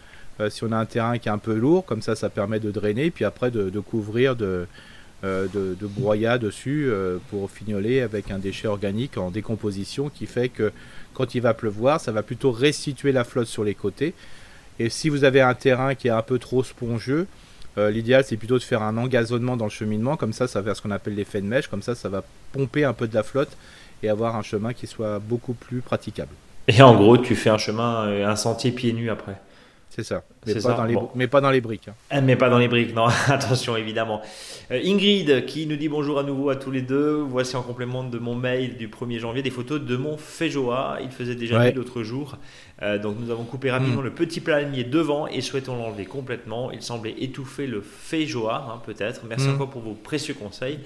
[0.50, 2.70] si on a un terrain qui est un peu lourd, comme ça, ça permet de
[2.70, 4.66] drainer, puis après de, couvrir de,
[5.22, 6.90] broyat dessus
[7.30, 10.72] pour fignoler avec un déchet organique en décomposition qui fait que
[11.14, 14.14] quand il va pleuvoir, ça va plutôt restituer la flotte sur les côtés.
[14.78, 17.26] Et si vous avez un terrain qui est un peu trop spongieux,
[17.76, 20.66] euh, l'idéal c'est plutôt de faire un engazonnement dans le cheminement, comme ça ça va
[20.66, 22.22] faire ce qu'on appelle l'effet de mèche, comme ça ça va
[22.52, 23.56] pomper un peu de la flotte
[24.02, 26.32] et avoir un chemin qui soit beaucoup plus praticable.
[26.68, 29.40] Et en gros, tu fais un chemin, un sentier pieds nus après.
[29.98, 30.22] C'est ça.
[30.46, 31.88] Mais pas, Dans les, mais pas dans les briques.
[31.88, 31.94] Hein.
[32.10, 33.06] Ah, mais pas dans les briques, non.
[33.26, 34.22] Attention, évidemment.
[34.70, 37.14] Euh, Ingrid, qui nous dit bonjour à nouveau à tous les deux.
[37.14, 40.98] Voici en complément de mon mail du 1er janvier des photos de mon Feijoa.
[41.02, 42.36] Il faisait déjà nuit l'autre jour.
[42.82, 44.04] Euh, donc nous avons coupé rapidement mm.
[44.04, 46.70] le petit palmier devant et souhaitons l'enlever complètement.
[46.70, 49.22] Il semblait étouffer le Feijoa, hein, peut-être.
[49.28, 49.54] Merci mm.
[49.54, 50.78] encore pour vos précieux conseils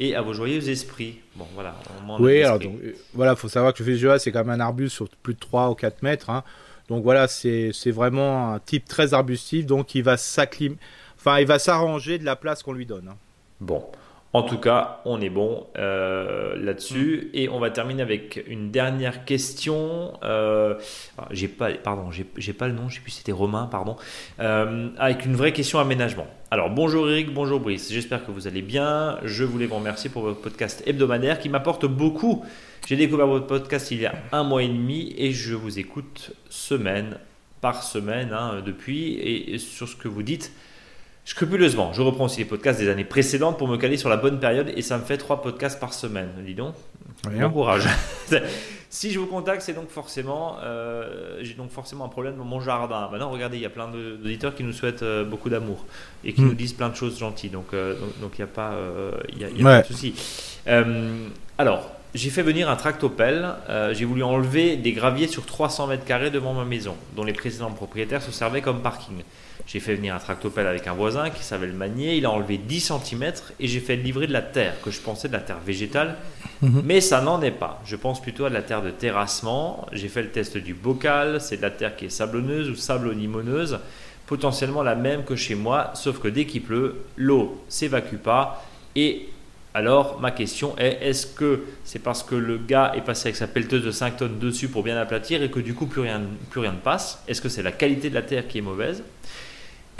[0.00, 1.20] et à vos joyeux esprits.
[1.36, 1.76] Bon, voilà.
[2.18, 4.96] oui, alors donc, euh, voilà, faut savoir que le Feijoa, c'est quand même un arbuste
[4.96, 6.30] sur plus de 3 ou 4 mètres.
[6.30, 6.42] Hein.
[6.88, 12.18] Donc voilà, c'est vraiment un type très arbustif, donc il va enfin il va s'arranger
[12.18, 13.08] de la place qu'on lui donne.
[13.08, 13.16] Hein.
[13.60, 13.84] Bon,
[14.32, 17.30] en tout cas, on est bon euh, là-dessus.
[17.32, 17.36] Mm.
[17.36, 20.12] Et on va terminer avec une dernière question.
[20.22, 20.74] Euh,
[21.30, 23.96] j'ai pas, pardon, j'ai pas le nom, je sais plus si c'était Romain, pardon.
[24.38, 26.26] Euh, avec une vraie question aménagement.
[26.50, 27.92] Alors, bonjour Eric, bonjour Brice.
[27.92, 29.18] J'espère que vous allez bien.
[29.24, 32.44] Je voulais vous remercier pour votre podcast hebdomadaire qui m'apporte beaucoup
[32.86, 36.32] j'ai découvert votre podcast il y a un mois et demi et je vous écoute
[36.48, 37.18] semaine
[37.60, 40.50] par semaine hein, depuis et sur ce que vous dites
[41.24, 41.92] scrupuleusement.
[41.92, 44.72] Je reprends aussi les podcasts des années précédentes pour me caler sur la bonne période
[44.74, 46.30] et ça me fait trois podcasts par semaine.
[46.44, 46.74] Dis donc,
[47.24, 47.88] bon courage.
[48.90, 52.60] si je vous contacte, c'est donc forcément, euh, j'ai donc forcément un problème dans mon
[52.60, 53.08] jardin.
[53.10, 55.84] Maintenant, regardez, il y a plein d'auditeurs qui nous souhaitent euh, beaucoup d'amour
[56.24, 56.48] et qui hmm.
[56.48, 57.50] nous disent plein de choses gentilles.
[57.50, 58.74] Donc, euh, donc, il n'y a pas,
[59.32, 60.14] il y a, pas de souci.
[61.58, 63.54] alors j'ai fait venir un tractopelle.
[63.68, 67.32] Euh, j'ai voulu enlever des graviers sur 300 mètres carrés devant ma maison, dont les
[67.32, 69.22] précédents propriétaires se servaient comme parking.
[69.66, 72.16] J'ai fait venir un tractopelle avec un voisin qui savait le manier.
[72.16, 75.28] Il a enlevé 10 cm et j'ai fait livrer de la terre, que je pensais
[75.28, 76.16] de la terre végétale.
[76.62, 76.82] Mhm.
[76.84, 77.80] Mais ça n'en est pas.
[77.84, 79.86] Je pense plutôt à de la terre de terrassement.
[79.92, 81.40] J'ai fait le test du bocal.
[81.40, 83.78] C'est de la terre qui est sablonneuse ou sable-limoneuse.
[84.26, 89.28] Potentiellement la même que chez moi, sauf que dès qu'il pleut, l'eau s'évacue pas et
[89.72, 93.46] alors ma question est, est-ce que c'est parce que le gars est passé avec sa
[93.46, 96.60] pelleteuse de 5 tonnes dessus pour bien aplatir et que du coup plus rien, plus
[96.60, 97.22] rien ne passe?
[97.28, 99.04] Est-ce que c'est la qualité de la terre qui est mauvaise?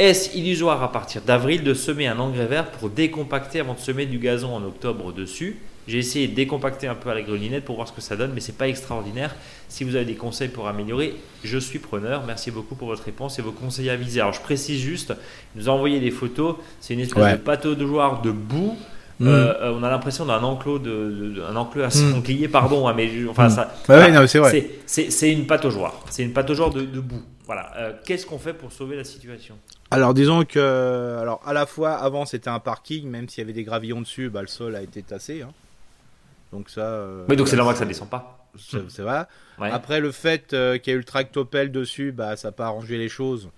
[0.00, 4.06] Est-ce illusoire à partir d'avril de semer un engrais vert pour décompacter avant de semer
[4.06, 5.58] du gazon en octobre dessus?
[5.88, 8.30] J'ai essayé de décompacter un peu à la grelinette pour voir ce que ça donne,
[8.32, 9.36] mais c'est pas extraordinaire.
[9.68, 12.22] Si vous avez des conseils pour améliorer, je suis preneur.
[12.26, 14.22] Merci beaucoup pour votre réponse et vos conseils avisés.
[14.22, 15.12] Alors je précise juste,
[15.54, 16.56] nous a envoyé des photos.
[16.80, 18.78] C'est une espèce de pâteau de joueur de boue
[19.20, 19.56] euh, mm.
[19.60, 22.48] euh, on a l'impression d'un enclos de, un enclos à mm.
[22.48, 23.74] pardon, hein, mais enfin ça.
[23.86, 23.96] Bah
[24.26, 27.22] c'est C'est une pataugeoire, c'est une pataugeoire de, de boue.
[27.50, 27.76] Voilà.
[27.78, 29.58] Euh, qu'est-ce qu'on fait pour sauver la situation?
[29.90, 33.52] Alors disons que, alors à la fois avant c'était un parking, même s'il y avait
[33.52, 35.42] des gravillons dessus, bah, le sol a été tassé.
[35.42, 35.50] Hein.
[36.52, 37.04] Donc ça.
[37.28, 38.46] mais donc c'est normal que ça descend pas.
[38.56, 39.24] C'est vrai.
[39.58, 42.98] Après le fait qu'il y a eu le tractopelle dessus, bah ça n'a pas arrangé
[42.98, 43.50] les choses.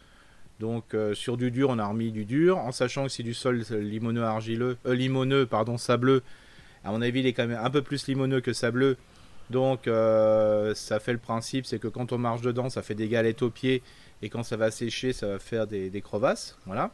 [0.58, 3.34] Donc euh, sur du dur, on a remis du dur, en sachant que c'est du
[3.34, 6.22] sol limoneux argileux, euh, limoneux, pardon, sableux.
[6.82, 8.96] À mon avis, il est quand même un peu plus limoneux que sableux.
[9.52, 13.08] Donc euh, ça fait le principe, c'est que quand on marche dedans, ça fait des
[13.08, 13.82] galettes aux pieds,
[14.22, 16.56] et quand ça va sécher, ça va faire des, crevasses.
[16.66, 16.90] Voilà.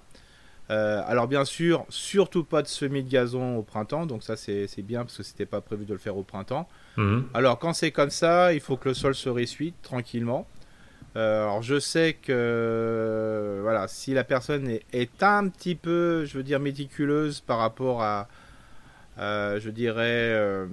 [0.68, 5.00] alors bien sûr, surtout pas de semis de gazon au printemps, donc ça c'est bien
[5.04, 6.68] parce que c'était pas prévu de le faire au printemps.
[6.96, 7.28] Mhm.
[7.32, 10.46] Alors quand c'est comme ça, il faut que le sol se ressuite tranquillement.
[11.16, 16.44] Euh, alors je sais que voilà, si la personne est, un petit peu, je veux
[16.44, 18.28] dire, méticuleuse par rapport à,
[19.18, 20.66] je dirais, euh,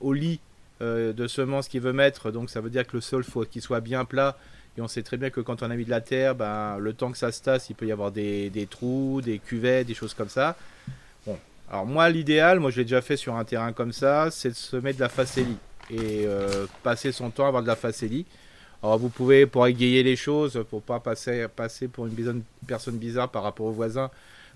[0.00, 0.40] au lit
[0.82, 3.62] euh, de semences qu'il veut mettre, donc ça veut dire que le sol faut qu'il
[3.62, 4.36] soit bien plat.
[4.78, 6.92] Et on sait très bien que quand on a mis de la terre, ben, le
[6.92, 9.94] temps que ça se tasse, il peut y avoir des, des trous, des cuvets, des
[9.94, 10.54] choses comme ça.
[11.26, 11.38] Bon,
[11.70, 14.54] alors moi l'idéal, moi je l'ai déjà fait sur un terrain comme ça, c'est de
[14.54, 15.56] se mettre de la facélie
[15.90, 16.26] et
[16.82, 18.26] passer son temps à avoir de la facélie.
[18.82, 23.30] Alors vous pouvez, pour égayer les choses, pour pas passer, passer pour une personne bizarre
[23.30, 24.10] par rapport aux voisins,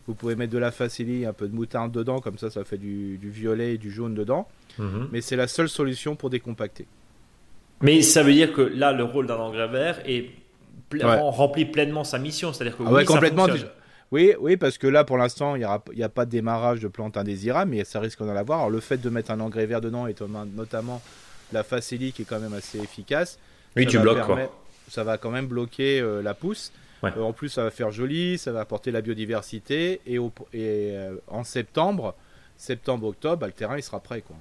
[0.07, 2.79] vous pouvez mettre de la facélie, un peu de moutarde dedans, comme ça ça fait
[2.79, 4.49] du, violet et du jaune dedans.
[4.79, 5.09] Mhm.
[5.13, 6.87] Mais c'est la seule solution pour décompacter.
[7.83, 10.31] Mais ça veut dire que là, le rôle d'un engrais vert est
[11.03, 12.53] remplit pleinement sa mission.
[12.53, 13.47] C'est-à-dire que ah oui, complètement.
[14.13, 15.61] Oui, oui, parce que là, pour l'instant, il
[15.95, 18.59] n'y a, pas de démarrage de plantes indésirables, mais ça risque d'en avoir.
[18.59, 20.15] Alors, le fait de mettre un engrais vert dedans, et
[20.57, 21.01] notamment
[21.53, 23.39] la facélie qui est quand même assez efficace,
[23.77, 24.53] oui, tu bloques quoi.
[24.89, 26.73] Ça va quand même bloquer euh, la pousse.
[27.05, 30.01] Euh, en plus, ça va faire joli, ça va apporter la biodiversité.
[30.07, 30.19] Et,
[30.55, 32.15] euh, en septembre,
[32.57, 34.23] septembre-octobre, bah, le terrain il sera prêt.
[34.23, 34.37] Quoi.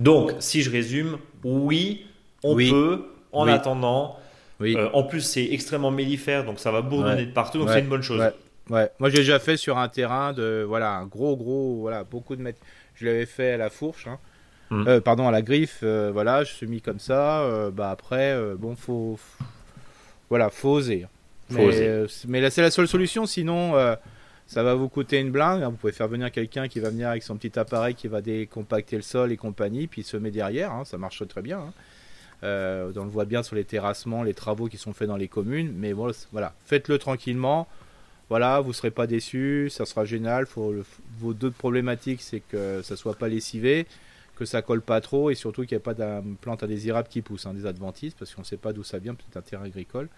[0.00, 2.06] Donc, si je résume, oui,
[2.42, 4.18] on peut en attendant.
[4.58, 4.74] Oui.
[4.94, 8.02] en plus, c'est extrêmement mellifère, donc ça va bourdonner de partout, donc c'est une bonne
[8.02, 8.22] chose.
[8.70, 8.90] Ouais.
[8.98, 12.42] Moi, j'ai déjà fait sur un terrain de voilà un gros gros voilà beaucoup de
[12.42, 12.60] mètres.
[12.94, 14.06] Je l'avais fait à la fourche.
[14.06, 14.18] Hein.
[14.70, 15.00] Mm.
[15.00, 17.70] pardon, à la griffe, voilà, je suis mis comme ça.
[17.70, 19.18] bah après, bon, faut,
[20.30, 21.06] voilà, faut oser.
[21.50, 23.74] Mais, mais c'est la seule solution, sinon
[24.46, 25.62] ça va vous coûter une blinde.
[25.62, 25.70] Hein.
[25.70, 28.96] Vous pouvez faire venir quelqu'un qui va venir avec son petit appareil qui va décompacter
[28.96, 30.72] le sol et compagnie, puis il se met derrière.
[30.72, 30.84] Hein.
[30.84, 31.58] Ça marche très bien.
[31.58, 31.72] Hein.
[32.44, 35.28] Euh, on le voit bien sur les terrassements, les travaux qui sont faits dans les
[35.28, 35.72] communes.
[35.76, 37.66] Mais bon, voilà, faites-le tranquillement.
[38.28, 40.46] Voilà, vous ne serez pas déçus, ça sera génial.
[40.46, 43.86] vos deux problématiques, c'est que ça soit pas lessivé,
[44.34, 47.22] que ça colle pas trop, et surtout qu'il n'y ait pas de plante indésirable qui
[47.22, 50.08] pousse, des adventices, parce qu'on ne sait pas d'où ça vient, peut-être un terrain agricole.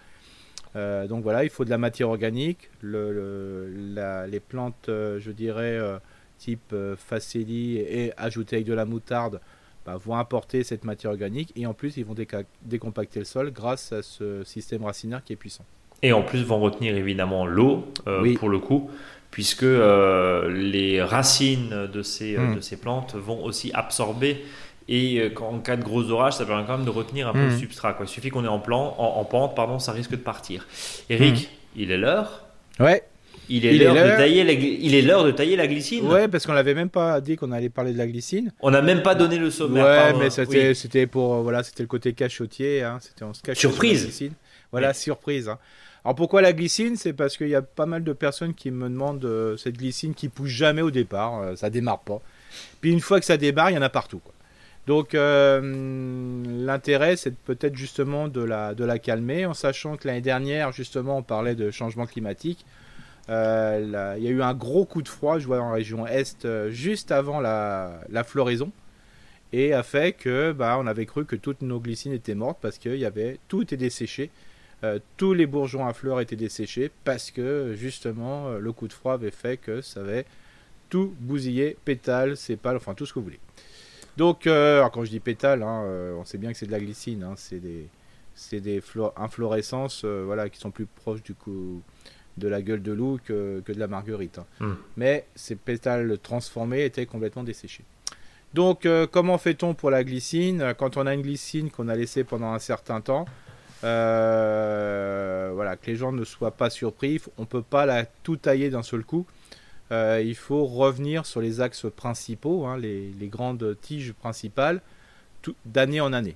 [0.75, 2.69] Euh, donc voilà, il faut de la matière organique.
[2.83, 5.97] les plantes, euh, je dirais, euh,
[6.37, 9.41] type facélie et ajoutées avec de la moutarde,
[9.85, 12.15] bah, vont apporter cette matière organique et en plus ils vont
[12.63, 15.65] décompacter le sol grâce à ce système racinaire qui est puissant.
[16.01, 17.85] Et en plus vont retenir évidemment l'eau
[18.37, 18.89] pour le coup,
[19.31, 22.55] puisque les racines de ces, hmm.
[22.55, 24.45] de ces plantes vont aussi absorber
[24.91, 27.39] et euh, en cas de gros orage, ça permet quand même de retenir un peu
[27.45, 27.59] le hmm.
[27.59, 27.93] substrat.
[27.93, 28.07] Quoi.
[28.07, 30.67] Il suffit qu'on est en, plan, en, pente, pardon, ça risque de partir.
[31.11, 31.79] Eric, hmm.
[31.79, 32.45] il est l'heure.
[32.79, 33.03] Ouais.
[33.49, 36.07] Il est l'heure de tailler la, il est l'heure de tailler la glycine.
[36.07, 38.51] Ouais, parce qu'on n'avait même pas dit qu'on allait parler de la glycine.
[38.61, 40.13] On n'a même pas donné le sommaire.
[40.13, 42.83] Ouais, mais c'était c'était pour euh, voilà, c'était le côté cachotier.
[42.83, 42.99] Hein.
[43.01, 44.31] C'était on se Surprise.
[44.71, 45.49] Voilà, surprise.
[45.49, 45.57] Hein.
[46.05, 46.95] Alors pourquoi la glycine?
[46.95, 50.13] C'est parce qu'il y a pas mal de personnes qui me demandent euh, cette glycine
[50.13, 52.21] qui pousse jamais au départ, ça ça démarre pas.
[52.81, 54.19] Puis une fois que ça démarre, il y en a partout.
[54.19, 54.33] Quoi.
[54.89, 61.19] Donc euh, l'intérêt, c'est peut-être justement de la, calmer, en sachant que l'année dernière, justement,
[61.19, 62.65] on parlait de changement climatique.
[63.29, 66.45] Euh, il y a eu un gros coup de froid, je vois en région Est,
[66.45, 68.71] euh, juste avant la, floraison,
[69.53, 72.79] et a fait que bah, on avait cru que toutes nos glycines étaient mortes parce
[72.79, 74.31] que avait tout était desséché.
[75.17, 79.29] tous les bourgeons à fleurs étaient desséchés parce que justement le coup de froid avait
[79.29, 80.25] fait que ça avait
[80.89, 83.39] tout bousillé, pétales, sépales, enfin tout ce que vous voulez.
[84.17, 86.79] Donc, euh, quand je dis pétales, hein, euh, on sait bien que c'est de la
[86.79, 87.23] glycine.
[87.23, 87.87] Hein, c'est des,
[88.35, 88.81] c'est des
[89.15, 91.81] inflorescences euh, voilà, qui sont plus proches du coup
[92.37, 94.39] de la gueule de loup que, que de la marguerite.
[94.39, 94.45] Hein.
[94.59, 94.75] Hmm.
[94.97, 97.83] Mais ces pétales transformés étaient complètement desséchés.
[98.53, 100.73] Donc, comment fait-on pour la glycine?
[100.75, 103.25] Quand on a une glycine qu'on a laissée pendant un certain temps,
[103.83, 108.71] voilà, que les gens ne soient pas surpris, on ne peut pas la tout tailler
[108.71, 109.27] d'un seul coup.
[109.91, 114.81] Euh, il faut revenir sur les axes principaux, hein, les, grandes tiges principales,
[115.65, 116.35] d'année en année.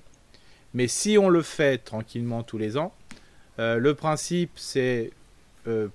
[0.72, 2.92] Mais si on le fait tranquillement tous les ans,
[3.60, 5.12] euh, le principe c'est,
[5.68, 5.86] euh,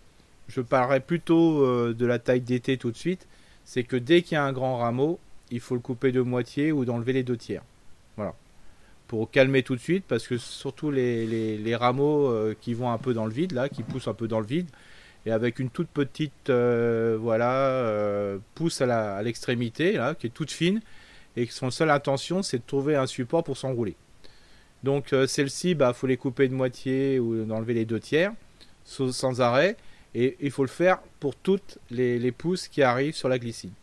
[0.47, 3.27] je parlerai plutôt de la taille d'été tout de suite,
[3.65, 5.19] c'est que dès qu'il y a un grand rameau,
[5.51, 7.63] il faut le couper de moitié ou d'enlever les deux tiers.
[8.15, 8.33] Voilà.
[9.07, 13.13] Pour calmer tout de suite, parce que surtout les, les rameaux qui vont un peu
[13.13, 14.69] dans le vide, là, qui poussent un peu dans le vide,
[15.31, 20.81] avec une toute petite euh, euh, pousse à l'extrémité là qui est toute fine
[21.35, 23.95] et son seule intention c'est de trouver un support pour s'enrouler.
[24.83, 28.31] Donc euh, celle-ci bah faut les couper de moitié ou d'enlever les deux tiers
[28.85, 29.77] sans, arrêt
[30.15, 33.73] et il faut le faire pour toutes les, pousses qui arrivent sur la glycine.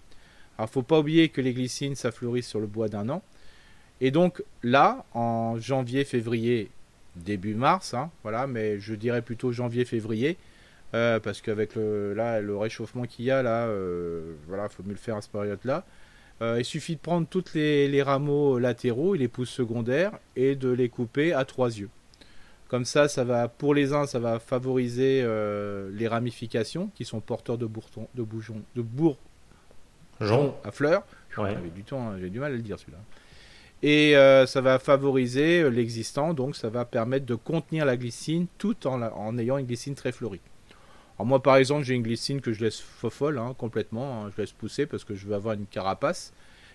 [0.58, 3.22] Alors faut pas oublier que les glycines ça fleurit sur le bois d'un an
[4.00, 6.70] et donc là en janvier février
[7.14, 10.36] début mars hein, voilà mais je dirais plutôt janvier février
[10.96, 14.92] euh, parce qu'avec le, là, le réchauffement qu'il y a, là, euh, voilà, faut mieux
[14.92, 15.84] le faire à cette période-là.
[16.40, 20.70] Euh, il suffit de prendre tous les, rameaux latéraux et les pousses secondaires et de
[20.70, 21.90] les couper à trois yeux.
[22.68, 25.22] Comme ça, ça va, pour les uns, ça va favoriser
[25.92, 29.16] les ramifications qui sont porteurs de bourgeons, de bourgeons, de bourgeons
[30.64, 31.04] à fleurs.
[31.36, 32.98] J'avais du temps, hein, j'ai du mal à le dire celui-là.
[33.82, 34.14] Et
[34.46, 39.38] ça va favoriser l'existant, donc ça va permettre de contenir la glycine tout en, en
[39.38, 40.40] ayant une glycine très fleurie.
[41.18, 44.32] Alors moi par exemple j'ai une glycine que je laisse fofolle hein, complètement, hein.
[44.36, 46.32] je laisse pousser parce que je veux avoir une carapace.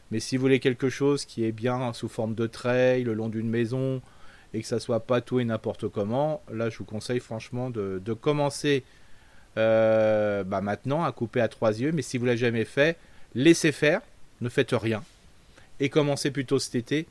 [0.09, 3.29] Mais si vous voulez quelque chose qui est bien sous forme de treille le long
[3.29, 4.01] d'une maison
[4.53, 8.13] et que ça soit pas tout et n'importe comment, là je vous conseille franchement de,
[8.13, 8.83] commencer
[9.57, 11.91] euh, bah, maintenant à couper à trois yeux.
[11.93, 12.97] Mais si vous l'avez jamais fait,
[13.35, 14.01] laissez faire,
[14.41, 15.03] ne faites rien
[15.79, 17.07] et commencez plutôt cet été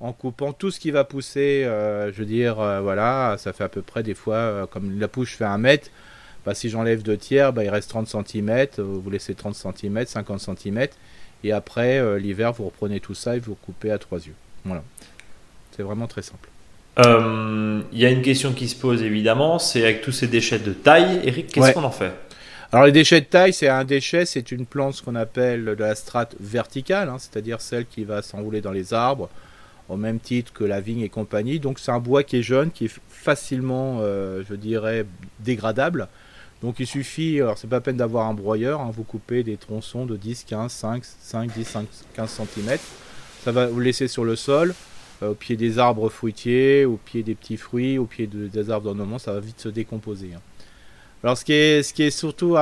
[0.00, 1.64] en coupant tout ce qui va pousser.
[1.64, 5.08] Euh, je veux dire, euh, voilà, ça fait à peu près des fois, comme la
[5.08, 5.90] pousse fait un mètre,
[6.44, 10.04] bah, si j'enlève deux tiers, bah, il reste 30 cm, euh, vous laissez 30 cm,
[10.06, 10.88] 50 cm,
[11.42, 14.34] et après euh, l'hiver vous reprenez tout ça et vous coupez à trois yeux.
[14.64, 14.82] Voilà.
[15.74, 16.48] C'est vraiment très simple.
[17.00, 20.60] Euh, il y a une question qui se pose évidemment, c'est avec tous ces déchets
[20.60, 22.12] de taille, Eric, qu'est-ce qu'on en fait?
[22.72, 25.72] Alors les déchets de taille, c'est un déchet, c'est une plante ce qu'on appelle de
[25.72, 29.28] la strate verticale, hein, c'est-à-dire celle qui va s'enrouler dans les arbres,
[29.88, 31.58] au même titre que la vigne et compagnie.
[31.58, 35.04] Donc c'est un bois qui est jeune, qui est facilement, je dirais,
[35.40, 36.08] dégradable.
[36.64, 40.06] Donc il suffit, alors c'est pas peine d'avoir un broyeur, hein, vous coupez des tronçons
[40.06, 41.76] de 10, 15, 5, 5, 10,
[42.14, 42.78] 15 cm.
[43.44, 44.74] Ça va vous laisser sur le sol,
[45.22, 48.86] euh, au pied des arbres fruitiers, au pied des petits fruits, au pied des arbres
[48.86, 50.30] d'ornement, ça va vite se décomposer.
[50.34, 50.40] Hein.
[51.22, 52.56] Alors ce qui est, ce qui est surtout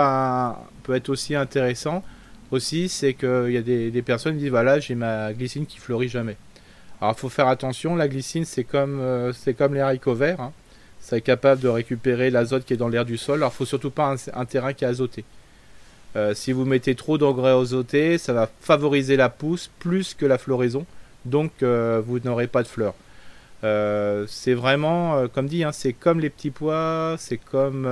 [0.83, 2.03] peut être aussi intéressant
[2.51, 6.09] aussi, c'est qu'il y a des, personnes qui disent voilà j'ai ma glycine qui fleurit
[6.09, 6.37] jamais.
[7.01, 10.41] Alors il faut faire attention, la glycine c'est comme, euh, c'est comme les haricots verts.
[10.41, 10.53] Hein
[11.03, 13.41] ça est capable de récupérer l'azote qui est dans l'air du sol.
[13.41, 15.25] Alors, il faut surtout pas un, terrain qui est azoté.
[16.15, 20.39] Euh, si vous mettez trop d'engrais azotés, ça va favoriser la pousse plus que la
[20.39, 20.87] floraison.
[21.25, 22.95] Donc, euh, vous n'aurez pas de fleurs.
[23.65, 27.89] Euh, c'est vraiment, comme dit, hein, c'est comme les petits pois, c'est comme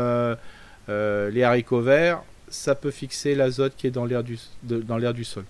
[0.88, 2.22] les haricots verts.
[2.48, 5.44] Ça peut fixer l'azote qui est dans l'air du, sol.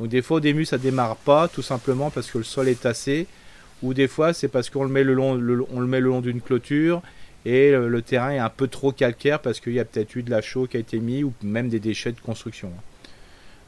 [0.00, 2.80] Donc, des fois, au début, ça démarre pas, tout simplement parce que le sol est
[2.80, 3.28] tassé
[3.82, 7.02] ou des fois c'est parce qu'on le met le long, d'une clôture
[7.44, 10.30] et le, terrain est un peu trop calcaire parce qu'il y a peut-être eu de
[10.30, 12.70] la chaux qui a été mis ou même des déchets de construction.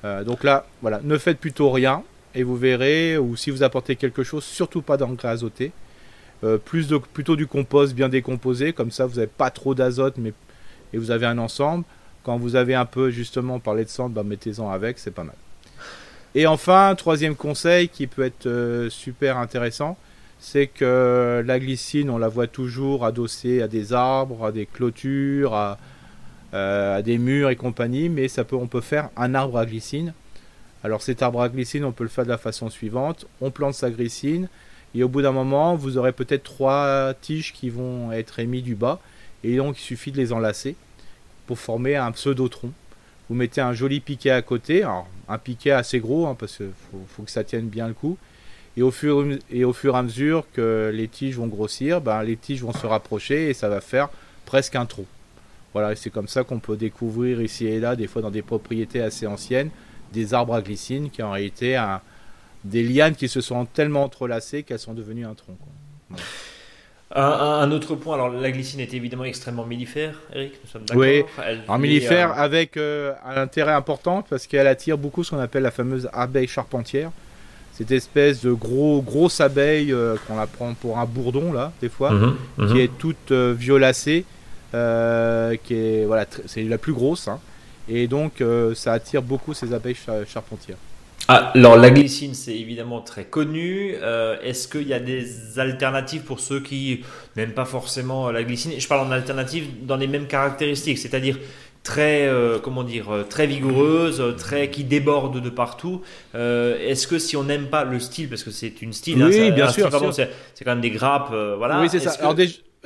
[0.05, 2.03] Euh, donc là, voilà, ne faites plutôt rien
[2.35, 5.73] et vous verrez, ou si vous apportez quelque chose, surtout pas d'engrais azoté.
[6.43, 10.17] Euh, plus de, plutôt du compost bien décomposé, comme ça vous n'avez pas trop d'azote
[10.19, 10.33] mais,
[10.93, 11.85] et vous avez un ensemble.
[12.23, 15.37] Quand vous avez un peu justement parlé de cendre, bah, mettez-en avec, c'est pas mal.
[16.37, 19.97] Et enfin, troisième conseil qui peut être euh, super intéressant,
[20.41, 25.55] c'est que la glycine, on la voit toujours adossée à des arbres, à des clôtures,
[25.55, 25.79] à,
[26.53, 30.13] euh, des murs et compagnie, mais on peut faire un arbre à glycine.
[30.83, 33.27] Alors cet arbre à glycine, on peut le faire de la façon suivante.
[33.41, 34.49] On plante sa glycine,
[34.95, 38.75] et au bout d'un moment, vous aurez peut-être trois tiges qui vont être émises du
[38.75, 38.99] bas,
[39.45, 40.75] et donc il suffit de les enlacer
[41.47, 42.73] pour former un pseudo-tronc.
[43.29, 44.85] Vous mettez un joli piquet à côté,
[45.29, 46.71] un piquet assez gros, hein, parce qu'il
[47.09, 48.19] faut, que ça tienne bien le coup.
[48.77, 52.23] Et au, fur, et au fur et à mesure que les tiges vont grossir, ben,
[52.23, 54.09] les tiges vont se rapprocher et ça va faire
[54.47, 55.07] presque un trou.
[55.73, 59.01] Voilà, c'est comme ça qu'on peut découvrir ici et là, des fois dans des propriétés
[59.01, 59.71] assez anciennes,
[60.13, 61.81] des arbres à glycine qui en réalité
[62.65, 65.57] des lianes qui se sont tellement entrelacées qu'elles sont devenues un tronc.
[67.17, 71.25] Un, autre point, alors la glycine est évidemment extrêmement millifère, Eric, nous sommes d'accord Oui,
[71.69, 75.63] en millifère euh, avec euh, un intérêt important parce qu'elle attire beaucoup ce qu'on appelle
[75.63, 77.13] la fameuse abeille charpentière.
[77.73, 81.89] Cette espèce de gros, grosse abeille euh, qu'on la prend pour un bourdon, là, des
[81.89, 82.73] fois, mhm, mhm.
[82.73, 84.25] qui est toute violacée,
[84.73, 87.39] qui est, voilà, c'est la plus grosse, hein.
[87.89, 88.43] et donc
[88.75, 89.97] ça attire beaucoup ces abeilles
[90.27, 90.79] charpentières.
[91.29, 93.95] Ah, alors la glycine, c'est évidemment très connu.
[94.03, 97.03] Euh, est-ce qu'il y a des alternatives pour ceux qui
[97.37, 98.73] n'aiment pas forcément la glycine?
[98.79, 101.39] Je parle en alternative dans les mêmes caractéristiques, c'est-à-dire
[101.83, 106.03] très euh, comment dire euh, très vigoureuse, très qui déborde de partout.
[106.35, 109.51] Est-ce que si on n'aime pas le style, parce que c'est une style, hein, oui,
[109.51, 111.81] bien sûr, c'est quand même des grappes, voilà.
[111.81, 112.17] Oui, c'est ça.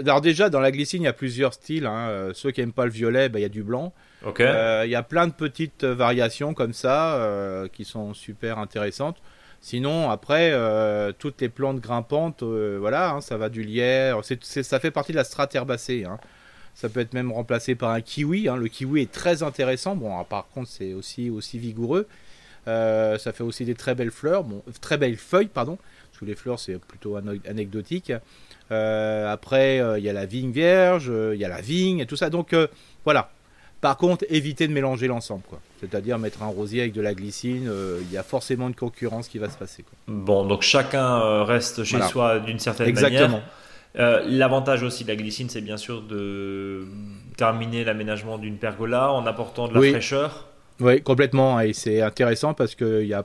[0.07, 1.87] Alors, déjà, dans la glycine, il y a plusieurs styles.
[1.87, 2.31] Hein.
[2.33, 3.93] Ceux qui n'aiment pas le violet, ben, il y a du blanc.
[4.27, 9.17] Euh, il y a plein de petites variations comme ça euh, qui sont super intéressantes.
[9.61, 14.21] Sinon, après, euh, toutes les plantes grimpantes, voilà, hein, ça va du lierre.
[14.25, 16.05] ça fait partie de la strate herbacée.
[16.05, 16.19] Hein.
[16.75, 18.49] Ça peut être même remplacé par un kiwi.
[18.49, 18.57] Hein.
[18.57, 19.97] Le kiwi est très intéressant.
[19.97, 22.07] Bon, par contre, c'est aussi, aussi vigoureux.
[22.67, 25.77] ça fait aussi des très belles fleurs, bon, très belles feuilles, pardon.
[26.11, 28.13] Parce que les fleurs, c'est plutôt anecdotique.
[28.71, 32.31] après, il y a la vigne vierge, il y a la vigne et tout ça.
[32.31, 32.55] Donc,
[33.05, 33.33] voilà,
[33.81, 35.61] par contre, éviter de mélanger l'ensemble, quoi.
[35.81, 39.29] C'est-à-dire mettre un rosier avec de la glycine, euh, il y a forcément une concurrence
[39.29, 39.85] qui va se passer.
[40.09, 43.21] Bon, donc chacun euh, reste chez soi d'une certaine Exactement.
[43.29, 43.43] manière.
[43.99, 46.87] Euh, l'avantage aussi de la glycine, c'est bien sûr de
[47.37, 50.49] terminer l'aménagement d'une pergola en apportant de la fraîcheur.
[50.81, 51.61] Oui, complètement.
[51.61, 53.25] Et c'est intéressant parce que y a,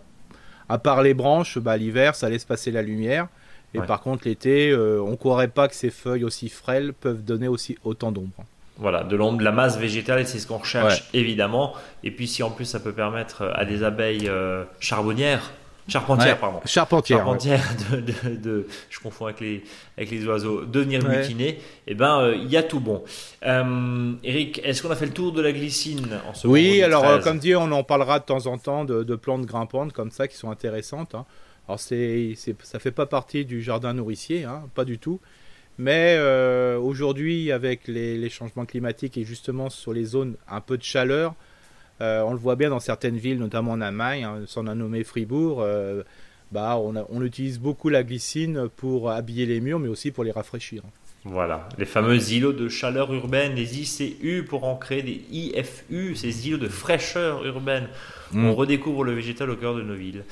[0.70, 3.28] à part les branches, bah, l'hiver, ça laisse passer la lumière.
[3.74, 7.48] Et par contre, l'été, on ne croirait pas que ces feuilles aussi frêles peuvent donner
[7.48, 8.46] aussi autant d'ombre.
[8.78, 11.74] Voilà, de l'ombre, de la masse végétale, c'est ce qu'on recherche évidemment.
[12.04, 15.52] Et puis si en plus ça peut permettre à des abeilles euh, charbonnières,
[15.88, 19.64] charpentières, pardon, charpentières, charpentières de, je confonds avec les,
[19.96, 23.04] avec les oiseaux, de venir mutiner, et eh ben euh, il y a tout bon.
[23.46, 27.20] Euh, Eric, est-ce qu'on a fait le tour de la glycine en ce Oui, alors
[27.20, 30.36] comme dit, on en parlera de temps en temps de, plantes grimpantes comme ça qui
[30.36, 31.14] sont intéressantes.
[31.14, 31.26] Hein.
[31.68, 35.22] Alors c'est, ça fait pas partie du jardin nourricier, hein, pas du tout.
[35.78, 40.84] Mais euh, aujourd'hui, avec les, changements climatiques et justement sur les zones un peu de
[40.84, 41.34] chaleur,
[42.02, 45.04] euh, on le voit bien dans certaines villes, notamment en Allemagne, hein, sans a nommé
[45.04, 46.04] Fribourg, euh,
[46.52, 50.84] bah, on, utilise beaucoup la glycine pour habiller les murs, mais aussi pour les rafraîchir.
[51.26, 56.50] Voilà, les fameux îlots de chaleur urbaine, les ICU pour en créer des IFU, ces
[56.50, 57.88] îlots de fraîcheur urbaine.
[58.34, 58.46] Mm.
[58.46, 60.26] On redécouvre le végétal au cœur de nos villes.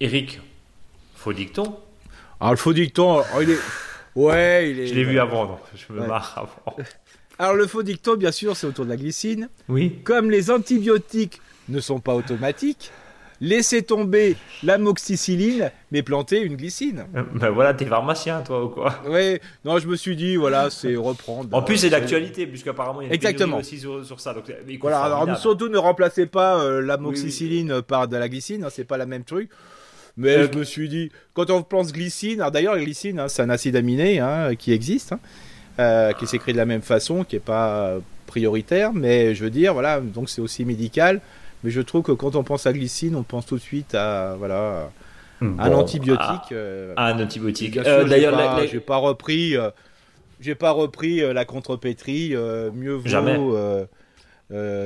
[0.00, 0.40] Eric,
[1.14, 1.76] Faux dicton.
[2.42, 3.58] Alors le faux dicton, oh, il est...
[4.16, 4.86] Ouais, il est...
[4.88, 6.76] Je l'ai vu avant, donc je me marre avant.
[7.38, 9.48] Alors le faux dicton, bien sûr, c'est autour de la glycine.
[9.68, 10.00] Oui.
[10.02, 12.90] Comme les antibiotiques ne sont pas automatiques,
[13.40, 14.34] laissez tomber
[14.64, 17.06] l'amoxicilline, mais plantez une glycine.
[17.14, 19.00] Euh, ben voilà, t'es pharmacien, toi, ou quoi?
[19.06, 21.48] Oui, non, je me suis dit, voilà, c'est reprendre.
[21.56, 23.58] En plus, c'est d'actualité, puisqu'apparemment, il y a Exactement.
[23.58, 24.34] aussi sur, ça.
[24.34, 28.82] Donc, voilà, alors surtout ne remplacez pas euh, l'amoxicilline par de la glycine, hein, c'est
[28.82, 29.48] pas la même truc.
[30.16, 33.28] Mais euh, je me suis dit, quand on pense glycine, alors d'ailleurs, la glycine, hein,
[33.28, 35.14] c'est un acide aminé hein, qui existe.
[35.78, 37.94] Euh, qui s'écrit de la même façon, qui n'est pas
[38.26, 41.22] prioritaire, mais je veux dire, voilà, donc c'est aussi médical.
[41.64, 44.34] Mais je trouve que quand on pense à glycine, on pense tout de suite à
[44.38, 44.90] voilà
[45.40, 46.52] un antibiotique.
[46.52, 47.78] Euh, un antibiotique.
[47.78, 49.54] Euh, D'ailleurs, j'ai pas, repris,
[50.40, 52.34] j'ai pas repris la contrepétrie.
[52.74, 53.38] mieux vaut Jamais.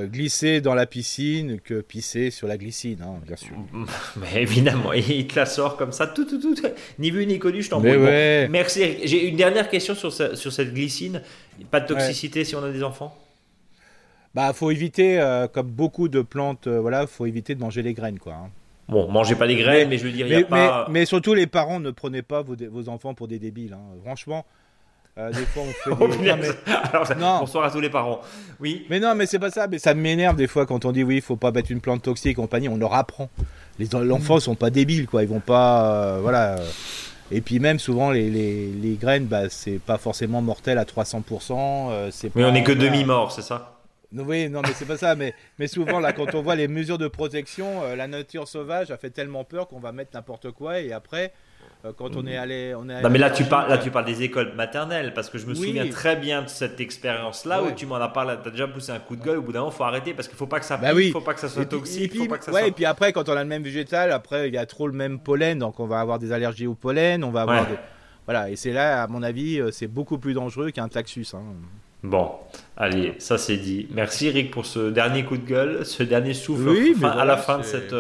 [0.06, 3.56] Glisser dans la piscine que pisser sur la glycine, hein, bien sûr.
[4.16, 6.54] Mais évidemment, il te la sort comme ça, tout, tout, tout,
[6.98, 7.98] ni vu ni connu, je t'en prie.
[8.48, 8.98] merci.
[9.04, 11.22] J'ai une dernière question sur, sur cette glycine.
[11.70, 13.16] Pas de toxicité si on a des enfants?
[14.36, 17.94] Bah, faut éviter, euh, comme beaucoup de plantes, euh, voilà, faut éviter de manger les
[17.94, 18.34] graines, quoi.
[18.34, 18.50] Hein.
[18.86, 20.86] Bon, mangez pas les graines, mais, je veux dire, il a pas.
[20.90, 23.72] Mais, surtout, les parents ne prenez pas vos, vos enfants pour des débiles.
[23.72, 23.98] Hein.
[24.04, 24.44] Franchement,
[25.18, 27.14] euh, des fois, on fait oh, des...
[27.20, 28.20] non, Bonsoir à tous les parents.
[28.60, 28.86] Oui.
[28.90, 29.66] Mais non, mais c'est pas ça.
[29.66, 32.02] Mais ça m'énerve des fois quand on dit oui, il faut pas mettre une plante
[32.02, 32.68] toxique et compagnie.
[32.68, 33.28] On leur apprend.
[33.78, 35.22] Les enfants sont pas débiles, quoi.
[35.22, 36.56] Ils vont pas, voilà.
[37.30, 42.10] Et puis même souvent les, les, les graines, bah, c'est pas forcément mortel à 300%.
[42.10, 43.76] c'est mais on est que demi-mort, c'est ça?
[44.12, 45.14] Oui, non, mais c'est pas ça.
[45.14, 48.90] Mais, mais souvent, là, quand on voit les mesures de protection, euh, la nature sauvage
[48.90, 50.80] a fait tellement peur qu'on va mettre n'importe quoi.
[50.80, 51.28] Et après, euh,
[51.96, 52.74] quand on est allé.
[52.76, 55.14] On est non, mais là tu, parles, là, tu parles des écoles maternelles.
[55.14, 58.34] Parce que je me souviens très bien de cette expérience-là où tu m'en as parlé.
[58.42, 59.38] Tu as déjà poussé un coup de gueule.
[59.38, 61.10] Au bout d'un moment, il faut arrêter parce qu'il faut pas que ça bah oui.
[61.10, 62.04] faut pas que ça soit toxique.
[62.04, 63.62] Et puis, faut pas que ça ouais, et puis après, quand on a le même
[63.62, 65.58] végétal, après, il y a trop le même pollen.
[65.58, 67.24] Donc, on va avoir des allergies au pollen.
[67.24, 67.66] On va avoir
[68.26, 71.28] Voilà, et c'est là, à mon avis, euh, c'est beaucoup plus dangereux qu'un taxus.
[71.34, 71.42] Hein.
[72.02, 72.30] Bon,
[72.76, 73.88] allez, ça c'est dit.
[73.90, 76.70] Merci Eric pour ce dernier coup de gueule, ce dernier souffle
[77.04, 77.94] à la fin de cette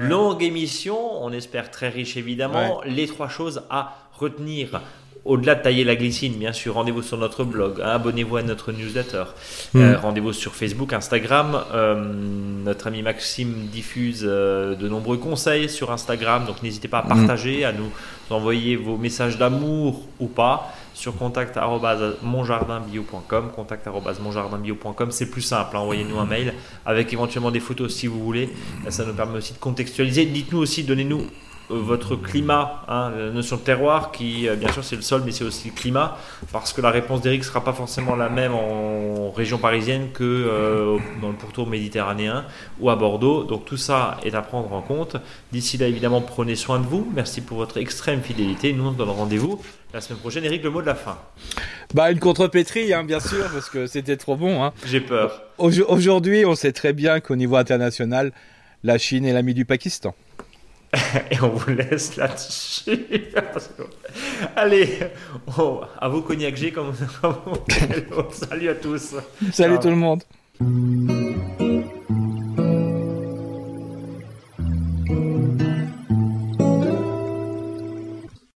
[0.00, 0.98] euh, longue émission.
[1.22, 2.80] On espère très riche évidemment.
[2.84, 4.80] Les trois choses à retenir.
[5.24, 8.72] Au-delà de tailler la glycine, bien sûr, rendez-vous sur notre blog, hein, abonnez-vous à notre
[8.72, 9.24] newsletter,
[9.74, 11.60] euh, rendez-vous sur Facebook, Instagram.
[11.74, 11.96] Euh,
[12.64, 17.08] notre ami Maxime diffuse de nombreux conseils sur Instagram, donc n'hésitez pas à mm.
[17.08, 17.90] partager, à nous
[18.30, 23.50] envoyer vos messages d'amour ou pas sur contact.monjardinbio.com.
[23.54, 25.76] Contact.monjardinbio.com, c'est plus simple.
[25.76, 25.80] Hein.
[25.80, 28.50] Envoyez-nous un mail avec éventuellement des photos si vous voulez.
[28.88, 30.26] Ça nous permet aussi de contextualiser.
[30.26, 31.24] Dites-nous aussi, donnez-nous
[31.70, 35.32] votre climat, hein, la notion de terroir, qui euh, bien sûr c'est le sol, mais
[35.32, 36.16] c'est aussi le climat,
[36.52, 40.24] parce que la réponse d'Eric ne sera pas forcément la même en région parisienne que
[40.24, 42.44] euh, dans le pourtour méditerranéen
[42.80, 43.44] ou à Bordeaux.
[43.44, 45.16] Donc tout ça est à prendre en compte.
[45.52, 47.10] D'ici là, évidemment, prenez soin de vous.
[47.14, 48.72] Merci pour votre extrême fidélité.
[48.72, 49.60] Nous, on donne rendez-vous
[49.92, 50.44] la semaine prochaine.
[50.44, 51.18] Eric, le mot de la fin.
[51.94, 54.62] Bah, une contrepétrie, hein, bien sûr, parce que c'était trop bon.
[54.62, 54.72] Hein.
[54.84, 55.42] J'ai peur.
[55.58, 58.32] Aujourd'hui, on sait très bien qu'au niveau international,
[58.84, 60.14] la Chine est l'ami du Pakistan.
[61.30, 63.06] Et on vous laisse là-dessus.
[64.56, 64.98] Allez,
[66.00, 66.92] à vous cognac G comme,
[68.32, 69.14] salut à tous.
[69.52, 70.22] Salut tout le monde.